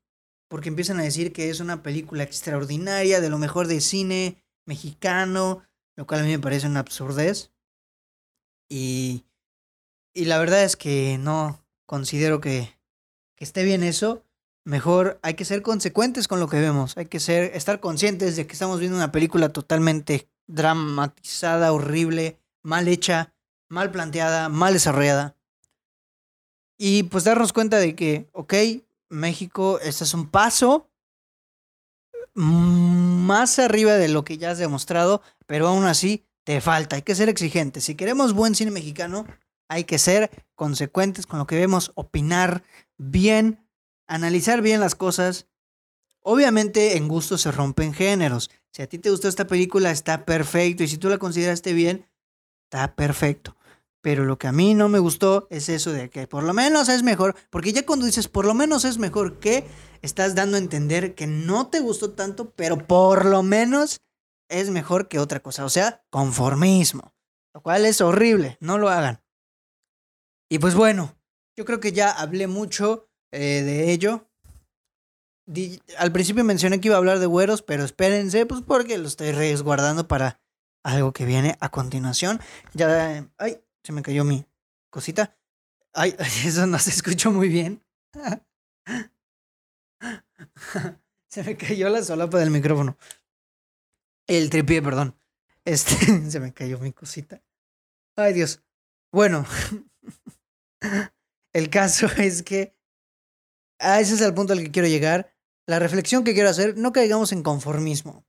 [0.51, 5.63] Porque empiezan a decir que es una película extraordinaria, de lo mejor de cine mexicano,
[5.95, 7.53] lo cual a mí me parece una absurdez.
[8.67, 9.23] Y,
[10.13, 12.77] y la verdad es que no considero que,
[13.37, 14.25] que esté bien eso.
[14.65, 16.97] Mejor hay que ser consecuentes con lo que vemos.
[16.97, 22.89] Hay que ser, estar conscientes de que estamos viendo una película totalmente dramatizada, horrible, mal
[22.89, 23.33] hecha,
[23.69, 25.37] mal planteada, mal desarrollada.
[26.77, 28.53] Y pues darnos cuenta de que, ok,
[29.11, 30.89] México, este es un paso
[32.33, 37.15] más arriba de lo que ya has demostrado, pero aún así te falta, hay que
[37.15, 37.83] ser exigentes.
[37.83, 39.27] Si queremos buen cine mexicano,
[39.67, 42.63] hay que ser consecuentes con lo que vemos, opinar
[42.97, 43.67] bien,
[44.07, 45.47] analizar bien las cosas.
[46.21, 48.49] Obviamente en gusto se rompen géneros.
[48.71, 50.83] Si a ti te gustó esta película, está perfecto.
[50.83, 52.07] Y si tú la consideraste bien,
[52.65, 53.55] está perfecto.
[54.01, 56.89] Pero lo que a mí no me gustó es eso de que por lo menos
[56.89, 57.35] es mejor.
[57.49, 59.65] Porque ya cuando dices por lo menos es mejor que,
[60.01, 64.01] estás dando a entender que no te gustó tanto, pero por lo menos
[64.49, 65.65] es mejor que otra cosa.
[65.65, 67.13] O sea, conformismo.
[67.53, 68.57] Lo cual es horrible.
[68.59, 69.21] No lo hagan.
[70.49, 71.15] Y pues bueno,
[71.55, 74.27] yo creo que ya hablé mucho eh, de ello.
[75.97, 79.31] al principio mencioné que iba a hablar de güeros, pero espérense, pues porque lo estoy
[79.31, 80.41] resguardando para
[80.83, 82.41] algo que viene a continuación.
[82.73, 84.45] Ya, ay, se me cayó mi
[84.89, 85.37] cosita.
[85.93, 86.15] Ay,
[86.45, 87.83] eso no se escuchó muy bien.
[91.27, 92.97] se me cayó la solapa del micrófono.
[94.27, 95.17] El tripié, perdón.
[95.65, 95.95] Este,
[96.31, 97.43] se me cayó mi cosita.
[98.15, 98.63] Ay, Dios.
[99.11, 99.45] Bueno,
[101.53, 102.77] el caso es que
[103.79, 105.35] a ese es el punto al que quiero llegar.
[105.67, 108.25] La reflexión que quiero hacer, no caigamos en conformismo.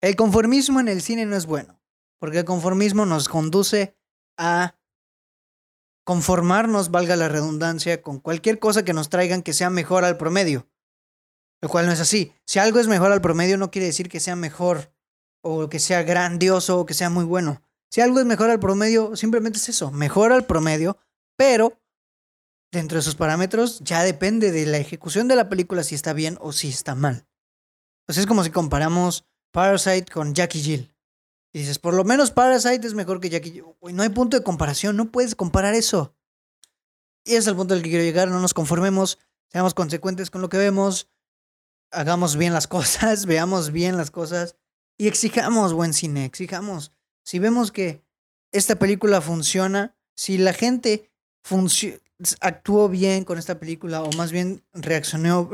[0.00, 1.80] El conformismo en el cine no es bueno,
[2.18, 3.96] porque el conformismo nos conduce
[4.36, 4.76] a
[6.04, 10.66] conformarnos, valga la redundancia, con cualquier cosa que nos traigan que sea mejor al promedio.
[11.60, 12.32] Lo cual no es así.
[12.44, 14.92] Si algo es mejor al promedio no quiere decir que sea mejor
[15.42, 17.62] o que sea grandioso o que sea muy bueno.
[17.90, 20.96] Si algo es mejor al promedio, simplemente es eso, mejor al promedio,
[21.36, 21.78] pero
[22.72, 26.38] dentro de sus parámetros ya depende de la ejecución de la película si está bien
[26.40, 27.26] o si está mal.
[28.06, 30.91] Pues es como si comparamos Parasite con Jackie Jill.
[31.52, 33.64] Y dices, por lo menos Parasite es mejor que Jackie Jill.
[33.92, 36.14] no hay punto de comparación, no puedes comparar eso.
[37.24, 40.40] Y ese es el punto al que quiero llegar, no nos conformemos, seamos consecuentes con
[40.40, 41.08] lo que vemos,
[41.90, 44.56] hagamos bien las cosas, veamos bien las cosas
[44.96, 46.92] y exijamos buen cine, exijamos.
[47.22, 48.02] Si vemos que
[48.50, 51.10] esta película funciona, si la gente
[52.40, 55.50] actuó bien con esta película, o más bien reaccionó,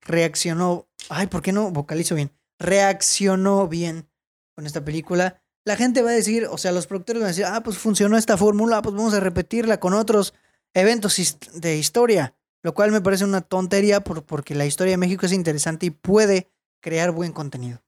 [0.00, 2.32] reaccionó, ay, ¿por qué no vocalizo bien?
[2.58, 4.08] Reaccionó bien
[4.54, 7.46] con esta película, la gente va a decir, o sea, los productores van a decir,
[7.46, 10.34] ah, pues funcionó esta fórmula, pues vamos a repetirla con otros
[10.74, 15.32] eventos de historia, lo cual me parece una tontería porque la historia de México es
[15.32, 17.82] interesante y puede crear buen contenido.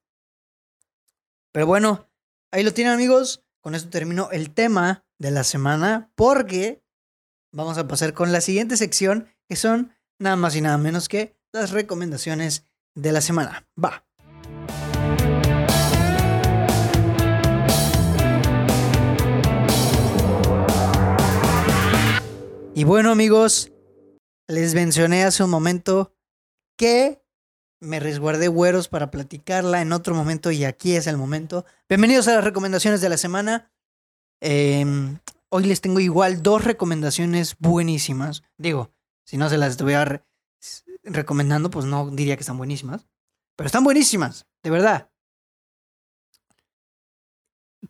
[1.52, 2.08] Pero bueno,
[2.50, 6.82] ahí lo tienen amigos, con esto termino el tema de la semana porque
[7.52, 11.36] vamos a pasar con la siguiente sección que son nada más y nada menos que
[11.52, 13.66] las recomendaciones de la semana.
[13.82, 14.05] Va.
[22.76, 23.72] Y bueno amigos,
[24.48, 26.14] les mencioné hace un momento
[26.76, 27.24] que
[27.80, 31.64] me resguardé güeros para platicarla en otro momento y aquí es el momento.
[31.88, 33.72] Bienvenidos a las recomendaciones de la semana.
[34.42, 38.42] Em, hoy les tengo igual dos recomendaciones buenísimas.
[38.58, 38.92] Digo,
[39.24, 40.22] si no se las estuviera
[41.02, 43.06] recomendando, pues no diría que están buenísimas.
[43.56, 45.10] Pero están buenísimas, de verdad.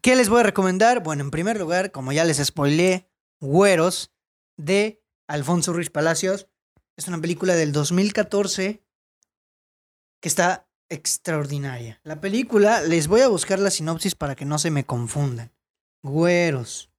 [0.01, 1.03] ¿Qué les voy a recomendar?
[1.03, 4.16] Bueno, en primer lugar, como ya les spoilé, Güeros
[4.57, 6.49] de Alfonso Ruiz Palacios.
[6.97, 8.83] Es una película del 2014
[10.21, 12.01] que está extraordinaria.
[12.05, 15.53] La película, les voy a buscar la sinopsis para que no se me confundan.
[16.03, 16.91] Güeros.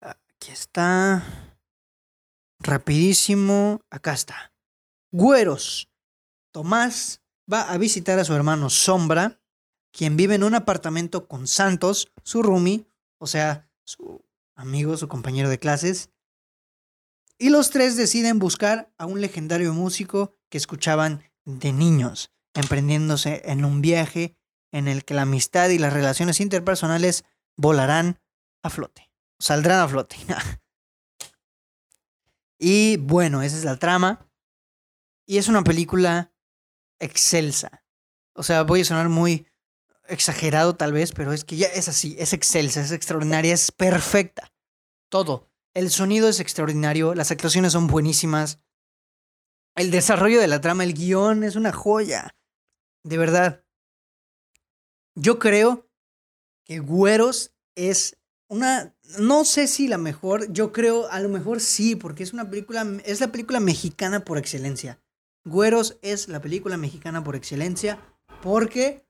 [0.00, 1.58] Aquí está.
[2.60, 3.80] Rapidísimo.
[3.90, 4.52] Acá está.
[5.10, 5.90] Güeros.
[6.52, 9.40] Tomás va a visitar a su hermano Sombra,
[9.92, 12.86] quien vive en un apartamento con Santos, su roomie,
[13.18, 14.24] o sea, su
[14.58, 16.10] amigo, su compañero de clases.
[17.38, 23.64] Y los tres deciden buscar a un legendario músico que escuchaban de niños, emprendiéndose en
[23.64, 24.36] un viaje
[24.72, 27.24] en el que la amistad y las relaciones interpersonales
[27.56, 28.20] volarán
[28.62, 30.16] a flote, saldrán a flote.
[32.58, 34.28] y bueno, esa es la trama.
[35.26, 36.32] Y es una película
[36.98, 37.84] excelsa.
[38.34, 39.46] O sea, voy a sonar muy
[40.08, 44.52] exagerado tal vez, pero es que ya es así, es excelsa, es extraordinaria, es perfecta.
[45.08, 45.48] Todo.
[45.74, 48.60] El sonido es extraordinario, las actuaciones son buenísimas.
[49.76, 52.36] El desarrollo de la trama, el guion es una joya.
[53.04, 53.64] De verdad.
[55.14, 55.88] Yo creo
[56.64, 58.18] que Güeros es
[58.48, 58.94] una.
[59.18, 60.52] No sé si la mejor.
[60.52, 62.84] Yo creo, a lo mejor sí, porque es una película.
[63.04, 65.00] Es la película mexicana por excelencia.
[65.44, 68.00] Güeros es la película mexicana por excelencia.
[68.42, 69.07] Porque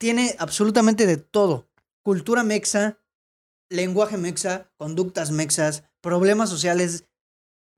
[0.00, 1.68] tiene absolutamente de todo.
[2.02, 2.98] Cultura mexa,
[3.68, 7.04] lenguaje mexa, conductas mexas, problemas sociales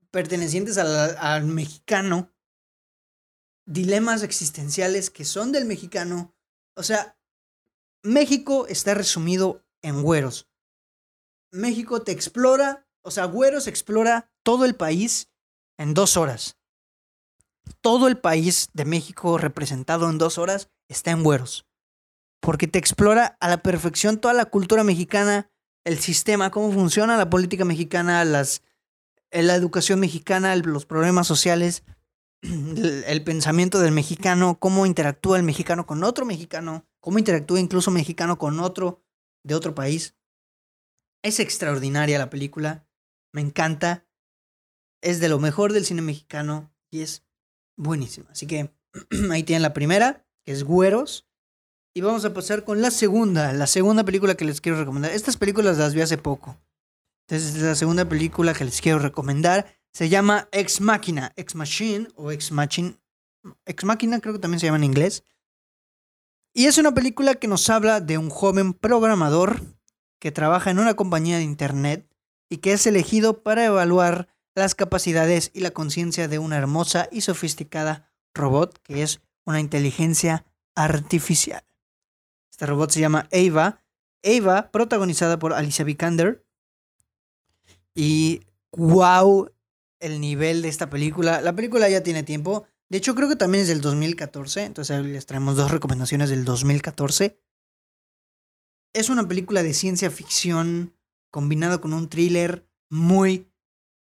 [0.09, 2.33] pertenecientes al, mexicano,
[3.65, 6.33] dilemas existenciales que son del mexicano.
[6.77, 7.19] O sea,
[8.03, 10.49] México está resumido en güeros.
[11.51, 15.29] México te explora, o sea, güeros explora todo el país
[15.77, 16.57] en dos horas.
[17.81, 21.67] Todo el país de México representado en dos horas está en güeros.
[22.43, 25.49] Porque te explora a la perfección toda la cultura mexicana,
[25.85, 28.63] el sistema, cómo funciona la política mexicana, las
[29.31, 31.83] la educación mexicana, los problemas sociales,
[32.41, 38.37] el, pensamiento del mexicano, cómo interactúa el mexicano con otro mexicano, cómo interactúa incluso mexicano
[38.37, 39.01] con otro
[39.43, 40.17] de otro país.
[41.23, 42.85] Es extraordinaria la película,
[43.31, 44.05] me encanta,
[45.01, 47.25] es de lo mejor del cine mexicano, Y es
[47.77, 48.29] buenísima.
[48.31, 48.75] Así que
[49.31, 51.29] ahí tienen la primera, que es Güeros.
[51.95, 55.11] Y vamos a pasar con la segunda, la segunda película que les quiero recomendar.
[55.11, 56.57] Estas películas las vi hace poco.
[57.27, 62.31] Entonces, la segunda película que les quiero recomendar se llama Ex Machina, Ex Machine o
[62.31, 62.97] Ex Machine.
[63.65, 65.23] Ex Machina creo que también se llama en inglés.
[66.55, 69.61] Y es una película que nos habla de un joven programador
[70.19, 72.07] que trabaja en una compañía de internet
[72.49, 77.21] y que es elegido para evaluar las capacidades y la conciencia de una hermosa y
[77.21, 81.63] sofisticada robot que es una inteligencia artificial.
[82.53, 83.83] Este robot se llama Ava.
[84.23, 86.45] Ava, protagonizada por Alicia Vikander.
[87.95, 88.41] Y
[88.73, 89.49] wow,
[89.99, 91.41] el nivel de esta película.
[91.41, 92.67] La película ya tiene tiempo.
[92.89, 94.65] De hecho, creo que también es del 2014.
[94.65, 97.41] Entonces les traemos dos recomendaciones del 2014.
[98.93, 100.95] Es una película de ciencia ficción
[101.31, 103.51] combinado con un thriller muy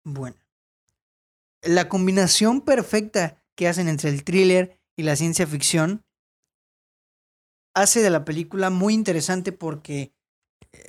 [0.04, 0.46] buena.
[1.62, 6.04] La combinación perfecta que hacen entre el thriller y la ciencia ficción
[7.74, 10.14] hace de la película muy interesante porque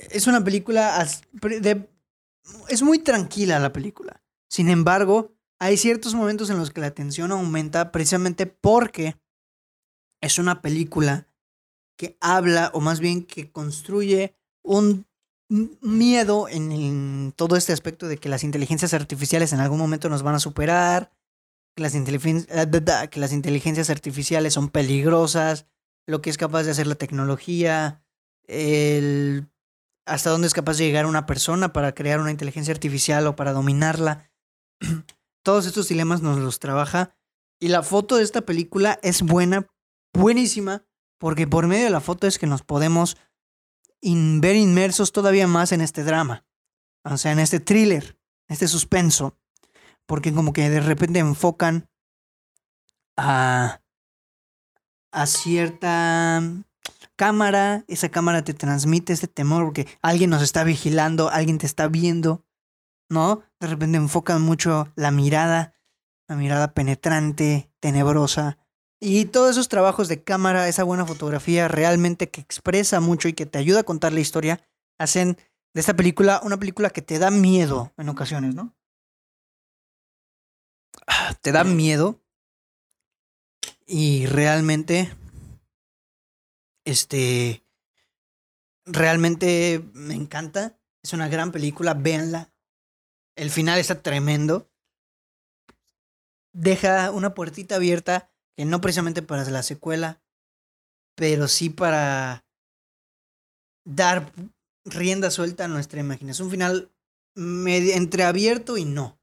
[0.09, 1.07] es una película
[2.69, 4.21] es muy tranquila la película.
[4.49, 9.17] Sin embargo, hay ciertos momentos en los que la tensión aumenta precisamente porque
[10.21, 11.27] es una película
[11.97, 15.07] que habla o más bien que construye un
[15.49, 20.35] miedo en, todo este aspecto de que las inteligencias artificiales en algún momento nos van
[20.35, 21.11] a superar,
[21.75, 25.67] que las, que las inteligencias artificiales son peligrosas,
[26.07, 28.03] lo que es capaz de hacer la tecnología,
[28.47, 29.47] el,
[30.05, 33.53] hasta dónde es capaz de llegar una persona para crear una inteligencia artificial o para
[33.53, 34.31] dominarla.
[35.43, 37.15] Todos estos dilemas nos los trabaja
[37.59, 39.67] y la foto de esta película es buena,
[40.13, 40.85] buenísima,
[41.19, 43.17] porque por medio de la foto es que nos podemos
[44.01, 46.45] ver inmersos todavía más en este drama,
[47.03, 49.39] o sea, en este thriller, este suspenso,
[50.05, 51.89] porque como que de repente enfocan
[53.17, 53.81] a
[55.15, 56.43] a cierta
[57.15, 61.87] cámara, esa cámara te transmite ese temor porque alguien nos está vigilando, alguien te está
[61.87, 62.43] viendo,
[63.09, 63.41] ¿no?
[63.61, 65.73] De repente enfocan mucho la mirada,
[66.27, 68.57] la mirada penetrante, tenebrosa.
[68.99, 73.45] Y todos esos trabajos de cámara, esa buena fotografía realmente que expresa mucho y que
[73.45, 74.67] te ayuda a contar la historia,
[74.99, 75.37] hacen
[75.73, 78.75] de esta película una película que te da miedo en ocasiones, ¿no?
[81.07, 82.24] Ah, te da miedo
[83.85, 85.15] y realmente,
[86.85, 87.63] este,
[88.85, 90.79] realmente me encanta.
[91.03, 92.51] Es una gran película, véanla.
[93.35, 94.71] El final está tremendo.
[96.53, 100.21] Deja una puertita abierta, que no precisamente para la secuela,
[101.15, 102.45] pero sí para
[103.85, 104.31] dar
[104.85, 106.47] rienda suelta a nuestra imaginación.
[106.47, 106.91] Un final
[107.35, 109.19] entreabierto y no.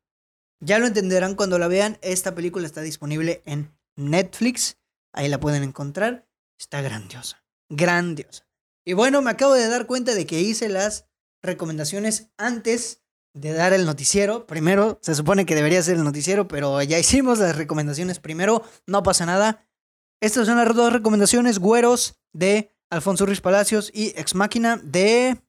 [0.60, 1.98] Ya lo entenderán cuando la vean.
[2.02, 4.78] Esta película está disponible en Netflix.
[5.12, 6.28] Ahí la pueden encontrar.
[6.58, 7.44] Está grandiosa.
[7.68, 8.46] Grandiosa.
[8.84, 11.06] Y bueno, me acabo de dar cuenta de que hice las
[11.42, 13.02] recomendaciones antes
[13.34, 14.46] de dar el noticiero.
[14.46, 18.62] Primero, se supone que debería ser el noticiero, pero ya hicimos las recomendaciones primero.
[18.86, 19.66] No pasa nada.
[20.20, 21.58] Estas son las dos recomendaciones.
[21.58, 25.42] Güeros de Alfonso Ruiz Palacios y Ex Máquina de...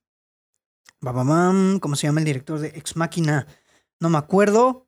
[1.02, 3.46] ¿Cómo se llama el director de Ex Máquina?
[4.00, 4.88] No me acuerdo.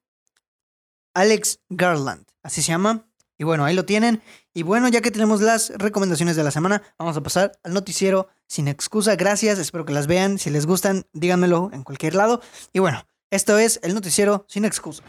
[1.13, 2.25] Alex Garland.
[2.41, 3.05] Así se llama.
[3.37, 4.21] Y bueno, ahí lo tienen.
[4.53, 8.29] Y bueno, ya que tenemos las recomendaciones de la semana, vamos a pasar al noticiero
[8.47, 9.15] sin excusa.
[9.15, 10.39] Gracias, espero que las vean.
[10.39, 12.41] Si les gustan, díganmelo en cualquier lado.
[12.71, 15.03] Y bueno, esto es el noticiero sin excusa.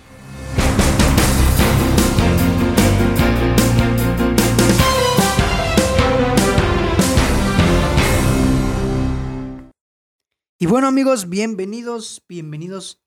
[10.58, 13.02] Y bueno amigos, bienvenidos, bienvenidos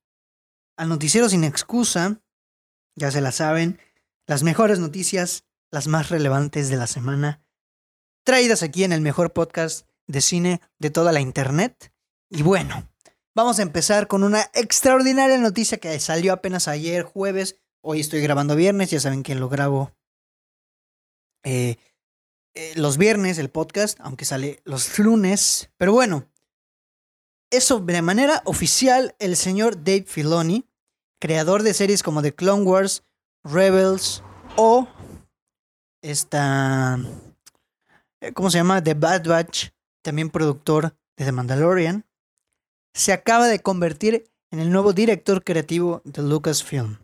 [0.78, 2.22] al noticiero sin excusa.
[2.96, 3.80] Ya se la saben,
[4.30, 7.44] las mejores noticias, las más relevantes de la semana,
[8.24, 11.92] traídas aquí en el mejor podcast de cine de toda la internet.
[12.30, 12.88] Y bueno,
[13.34, 17.56] vamos a empezar con una extraordinaria noticia que salió apenas ayer jueves.
[17.82, 19.96] Hoy estoy grabando viernes, ya saben que lo grabo
[21.44, 21.78] eh,
[22.54, 25.72] eh, los viernes el podcast, aunque sale los lunes.
[25.76, 26.30] Pero bueno,
[27.50, 30.70] eso de manera oficial el señor Dave Filoni,
[31.20, 33.09] creador de series como The Clone Wars,
[33.44, 34.24] Rebels
[34.56, 34.88] o
[36.02, 36.98] esta,
[38.22, 38.84] eh, ¿cómo se llama?
[38.84, 39.70] The Bad Batch,
[40.02, 42.06] también productor de The Mandalorian,
[42.94, 46.98] se acaba de convertir en el nuevo director creativo de Lucasfilm.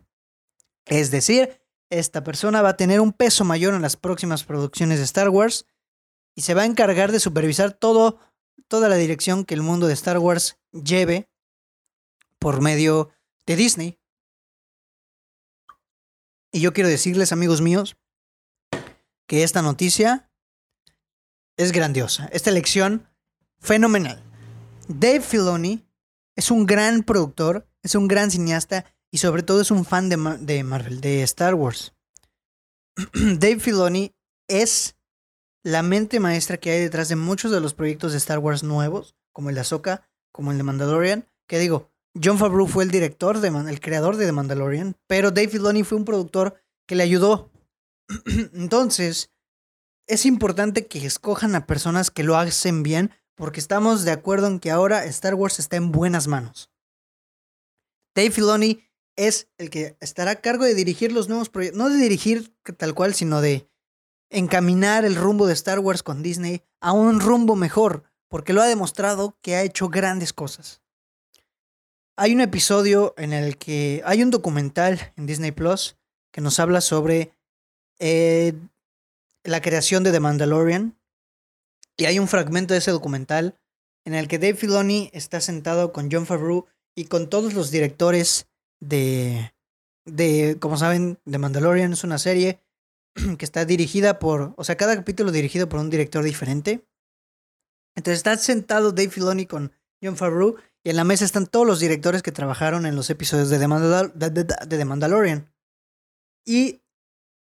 [0.86, 1.60] Es decir,
[1.90, 5.66] esta persona va a tener un peso mayor en las próximas producciones de Star Wars
[6.34, 8.18] y se va a encargar de supervisar todo,
[8.68, 11.28] toda la dirección que el mundo de Star Wars lleve
[12.38, 13.10] por medio
[13.46, 13.98] de Disney.
[16.56, 17.98] Y yo quiero decirles, amigos míos,
[19.28, 20.30] que esta noticia
[21.58, 22.30] es grandiosa.
[22.32, 23.06] Esta elección,
[23.60, 24.24] fenomenal.
[24.88, 25.86] Dave Filoni
[26.34, 30.16] es un gran productor, es un gran cineasta y sobre todo es un fan de,
[30.40, 31.94] de Marvel, de Star Wars.
[33.12, 34.14] Dave Filoni
[34.48, 34.96] es
[35.62, 39.14] la mente maestra que hay detrás de muchos de los proyectos de Star Wars nuevos,
[39.30, 41.92] como el de Ahsoka, como el de Mandalorian, que digo,
[42.22, 45.98] John Favreau fue el director, de, el creador de The Mandalorian, pero Dave Filoni fue
[45.98, 47.50] un productor que le ayudó.
[48.54, 49.30] Entonces,
[50.06, 54.60] es importante que escojan a personas que lo hacen bien, porque estamos de acuerdo en
[54.60, 56.70] que ahora Star Wars está en buenas manos.
[58.14, 58.82] Dave Filoni
[59.16, 62.94] es el que estará a cargo de dirigir los nuevos proyectos, no de dirigir tal
[62.94, 63.68] cual, sino de
[64.30, 68.66] encaminar el rumbo de Star Wars con Disney a un rumbo mejor, porque lo ha
[68.66, 70.82] demostrado que ha hecho grandes cosas.
[72.18, 75.98] Hay un episodio en el que hay un documental en Disney Plus
[76.32, 77.32] que nos habla sobre
[77.98, 78.54] eh,
[79.44, 80.96] la creación de The Mandalorian.
[81.98, 83.58] Y hay un fragmento de ese documental
[84.06, 88.46] en el que Dave Filoni está sentado con John Favreau y con todos los directores
[88.80, 89.52] de,
[90.06, 92.60] de, como saben, The Mandalorian es una serie
[93.38, 96.82] que está dirigida por, o sea, cada capítulo dirigido por un director diferente.
[97.94, 100.56] Entonces está sentado Dave Filoni con John Favreau
[100.86, 104.84] y en la mesa están todos los directores que trabajaron en los episodios de The,
[104.84, 105.52] Mandalorian.
[106.44, 106.80] Y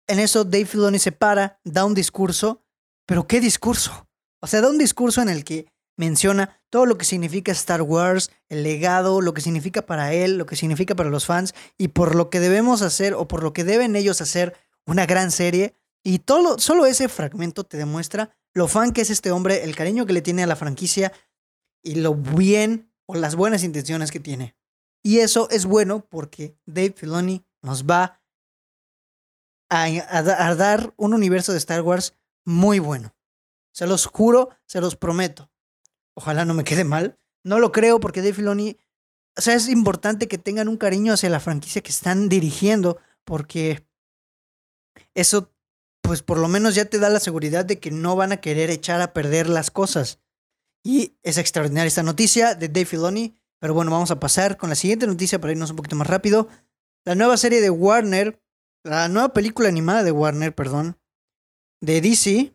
[0.06, 2.62] en eso Dave Filoni se para, da un discurso,
[3.04, 4.08] pero ¿qué discurso?
[4.40, 5.66] O sea, da un discurso en el que
[5.96, 10.46] menciona todo lo que significa Star Wars, el legado, lo que significa para él, lo
[10.46, 13.64] que significa para los fans y por lo que debemos hacer o por lo que
[13.64, 15.74] deben ellos hacer una gran serie.
[16.04, 20.06] Y todo, solo ese fragmento te demuestra lo fan que es este hombre, el cariño
[20.06, 21.12] que le tiene a la franquicia
[21.82, 24.54] y lo bien las buenas intenciones que tiene.
[25.02, 28.20] Y eso es bueno porque Dave Filoni nos va
[29.68, 33.14] a, dar un universo de Star Wars muy bueno.
[33.72, 35.50] Se los juro, se los prometo.
[36.14, 37.18] Ojalá no me quede mal.
[37.42, 38.76] No lo creo porque Dave Filoni,
[39.36, 43.86] o sea, es importante que tengan un cariño hacia la franquicia que están dirigiendo porque
[45.14, 45.52] eso,
[46.02, 48.70] pues por lo menos ya te da la seguridad de que no van a querer
[48.70, 50.20] echar a perder las cosas.
[50.82, 53.36] Y es extraordinaria esta noticia de Dave Filoni.
[53.60, 56.48] Pero bueno, vamos a pasar con la siguiente noticia para irnos un poquito más rápido.
[57.04, 58.42] La nueva serie de Warner,
[58.82, 60.98] la nueva película animada de Warner, perdón,
[61.80, 62.52] de DC,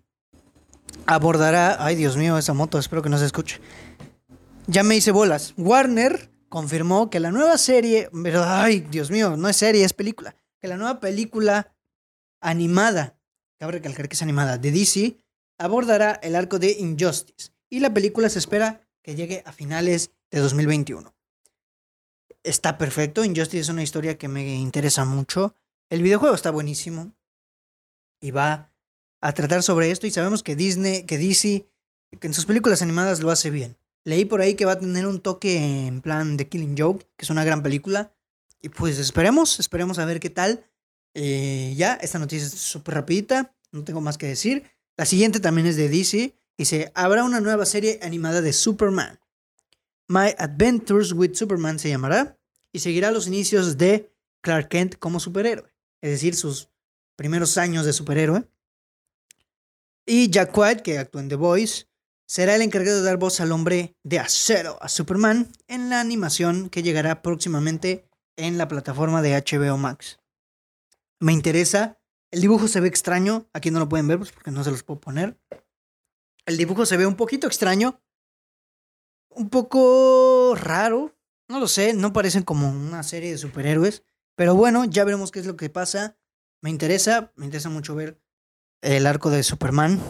[1.06, 1.84] abordará.
[1.84, 3.62] Ay, Dios mío, esa moto, espero que no se escuche.
[4.68, 5.54] Ya me hice bolas.
[5.56, 8.10] Warner confirmó que la nueva serie.
[8.46, 10.36] Ay, Dios mío, no es serie, es película.
[10.60, 11.74] Que la nueva película
[12.42, 13.18] animada,
[13.58, 15.18] cabe recalcar que es animada, de DC,
[15.58, 20.40] abordará el arco de Injustice y la película se espera que llegue a finales de
[20.40, 21.14] 2021.
[22.44, 25.56] Está perfecto, Injustice es una historia que me interesa mucho.
[25.90, 27.14] El videojuego está buenísimo
[28.22, 28.72] y va
[29.22, 31.68] a tratar sobre esto y sabemos que Disney, que DC,
[32.20, 33.78] que en sus películas animadas lo hace bien.
[34.04, 37.26] Leí por ahí que va a tener un toque en plan de Killing Joke, que
[37.26, 38.14] es una gran película.
[38.62, 40.66] Y pues esperemos, esperemos a ver qué tal.
[41.14, 44.64] Eh, ya, esta noticia es súper rapidita, no tengo más que decir.
[44.96, 49.20] La siguiente también es de DC Dice, habrá una nueva serie animada de Superman.
[50.08, 52.40] My Adventures with Superman se llamará
[52.74, 56.70] y seguirá los inicios de Clark Kent como superhéroe, es decir, sus
[57.16, 58.50] primeros años de superhéroe.
[60.06, 61.88] Y Jack White, que actúa en The Voice,
[62.26, 66.70] será el encargado de dar voz al hombre de acero, a Superman, en la animación
[66.70, 70.20] que llegará próximamente en la plataforma de HBO Max.
[71.20, 72.00] Me interesa,
[72.32, 74.84] el dibujo se ve extraño, aquí no lo pueden ver pues, porque no se los
[74.84, 75.38] puedo poner.
[76.48, 78.02] El dibujo se ve un poquito extraño.
[79.30, 81.14] Un poco raro.
[81.50, 84.04] No lo sé, no parecen como una serie de superhéroes.
[84.36, 86.18] Pero bueno, ya veremos qué es lo que pasa.
[86.62, 88.22] Me interesa, me interesa mucho ver
[88.82, 90.02] el arco de Superman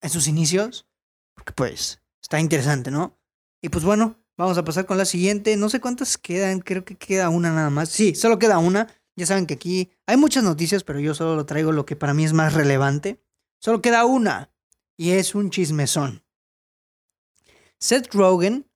[0.00, 0.88] en sus inicios.
[1.34, 3.16] Porque pues está interesante, ¿no?
[3.62, 5.56] Y pues bueno, vamos a pasar con la siguiente.
[5.56, 7.90] No sé cuántas quedan, creo que queda una nada más.
[7.90, 8.88] Sí, solo queda una.
[9.14, 12.12] Ya saben que aquí hay muchas noticias, pero yo solo lo traigo lo que para
[12.12, 13.22] mí es más relevante.
[13.60, 14.49] Solo queda una
[15.00, 16.22] y es un chismezón.
[17.78, 18.70] Seth Rogen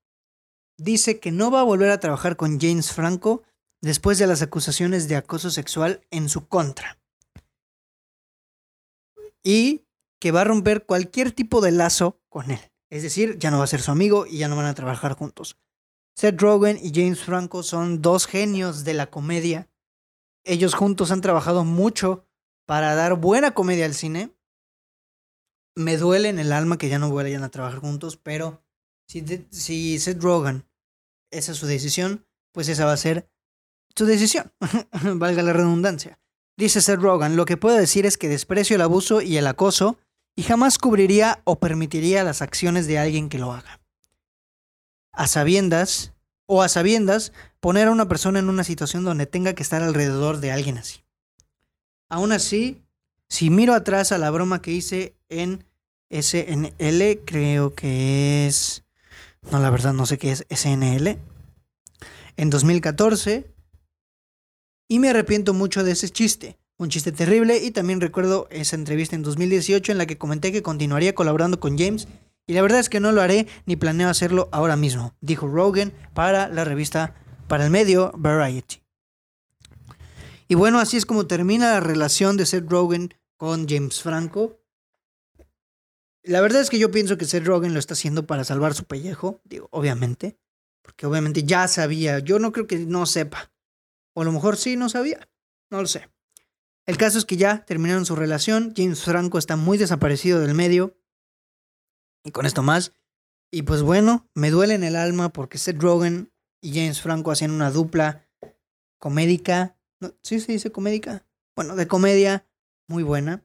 [0.79, 3.43] dice que no va a volver a trabajar con James Franco
[3.83, 6.99] después de las acusaciones de acoso sexual en su contra.
[9.43, 9.85] Y
[10.19, 12.73] que va a romper cualquier tipo de lazo con él.
[12.89, 15.13] Es decir, ya no va a ser su amigo y ya no van a trabajar
[15.13, 15.59] juntos.
[16.17, 19.69] Seth Rogen y James Franco son dos genios de la comedia.
[20.43, 22.27] Ellos juntos han trabajado mucho
[22.65, 24.35] para dar buena comedia al cine
[25.75, 28.63] me duele en el alma que ya no vayan a trabajar juntos, pero
[29.07, 30.65] si, Seth Rogen,
[31.31, 33.29] esa es su decisión, pues esa va a ser
[33.95, 34.53] su decisión,
[35.17, 36.19] valga la redundancia.
[36.57, 39.99] Dice Seth Rogen, lo que puedo decir es que desprecio el abuso y el acoso
[40.37, 43.81] y jamás cubriría o permitiría las acciones de alguien que lo haga.
[45.13, 46.13] A sabiendas,
[46.47, 50.39] o a sabiendas, poner a una persona en una situación donde tenga que estar alrededor
[50.39, 51.05] de alguien así.
[52.09, 52.84] Aún así,
[53.35, 55.65] si miro atrás a la broma que hice en
[56.09, 58.85] SNL, creo que es...
[59.51, 61.19] No, la verdad no sé qué es SNL.
[62.37, 63.53] En 2014.
[64.87, 66.59] Y me arrepiento mucho de ese chiste.
[66.77, 70.63] Un chiste terrible y también recuerdo esa entrevista en 2018 en la que comenté que
[70.63, 72.07] continuaría colaborando con James
[72.47, 75.93] y la verdad es que no lo haré ni planeo hacerlo ahora mismo, dijo Rogan
[76.15, 77.17] para la revista,
[77.49, 78.83] para el medio Variety.
[80.47, 84.61] Y bueno, así es como termina la relación de Seth Rogen con James Franco.
[86.23, 88.85] La verdad es que yo pienso que Seth Rogen lo está haciendo para salvar su
[88.85, 90.39] pellejo, digo, obviamente,
[90.83, 93.53] porque obviamente ya sabía, yo no creo que no sepa,
[94.15, 95.29] o a lo mejor sí no sabía,
[95.71, 96.09] no lo sé.
[96.87, 100.97] El caso es que ya terminaron su relación, James Franco está muy desaparecido del medio,
[102.25, 102.93] y con esto más.
[103.51, 107.51] Y pues bueno, me duele en el alma porque Seth Rogen y James Franco hacían
[107.51, 108.27] una dupla
[108.99, 109.77] comédica.
[110.23, 111.25] ¿Sí se dice comédica?
[111.55, 112.47] Bueno, de comedia
[112.89, 113.45] muy buena.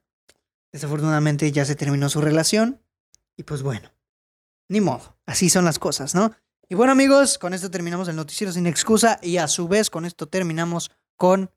[0.72, 2.82] Desafortunadamente ya se terminó su relación.
[3.38, 3.92] Y pues bueno,
[4.70, 5.18] ni modo.
[5.26, 6.34] Así son las cosas, ¿no?
[6.68, 10.06] Y bueno amigos, con esto terminamos el noticiero sin excusa y a su vez con
[10.06, 11.52] esto terminamos con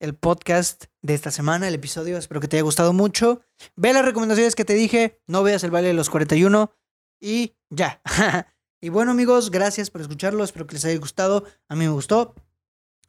[0.00, 2.18] el podcast de esta semana, el episodio.
[2.18, 3.40] Espero que te haya gustado mucho.
[3.76, 6.72] Ve las recomendaciones que te dije, no veas el baile de los 41
[7.20, 8.02] y ya.
[8.82, 11.44] y bueno amigos, gracias por escucharlo, espero que les haya gustado.
[11.68, 12.34] A mí me gustó.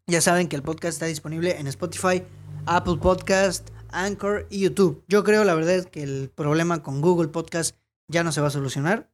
[0.07, 2.23] Ya saben que el podcast está disponible en Spotify,
[2.65, 5.03] Apple Podcast, Anchor y YouTube.
[5.07, 7.75] Yo creo, la verdad, que el problema con Google Podcast
[8.07, 9.11] ya no se va a solucionar.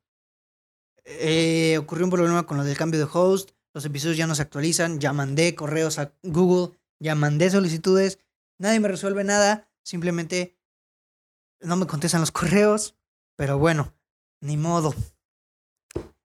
[1.03, 3.51] Eh, ocurrió un problema con lo del cambio de host.
[3.73, 4.99] Los episodios ya no se actualizan.
[4.99, 8.19] Ya mandé correos a Google ya mandé solicitudes,
[8.57, 10.57] nadie me resuelve nada, simplemente
[11.61, 12.95] no me contestan los correos,
[13.35, 13.93] pero bueno,
[14.41, 14.93] ni modo.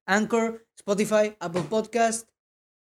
[0.07, 2.29] Anchor, Spotify, Apple Podcast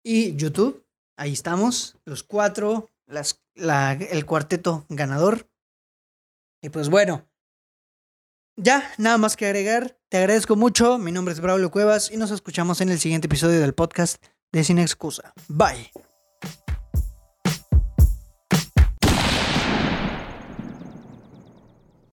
[0.03, 0.85] y YouTube.
[1.17, 5.49] Ahí estamos, los cuatro, las, el cuarteto ganador.
[6.61, 7.27] Y pues bueno,
[8.57, 9.99] ya, nada más que agregar.
[10.09, 10.97] Te agradezco mucho.
[10.97, 14.63] Mi nombre es Braulio Cuevas y nos escuchamos en el siguiente episodio del podcast de
[14.63, 15.33] Sin Excusa.
[15.47, 15.91] Bye.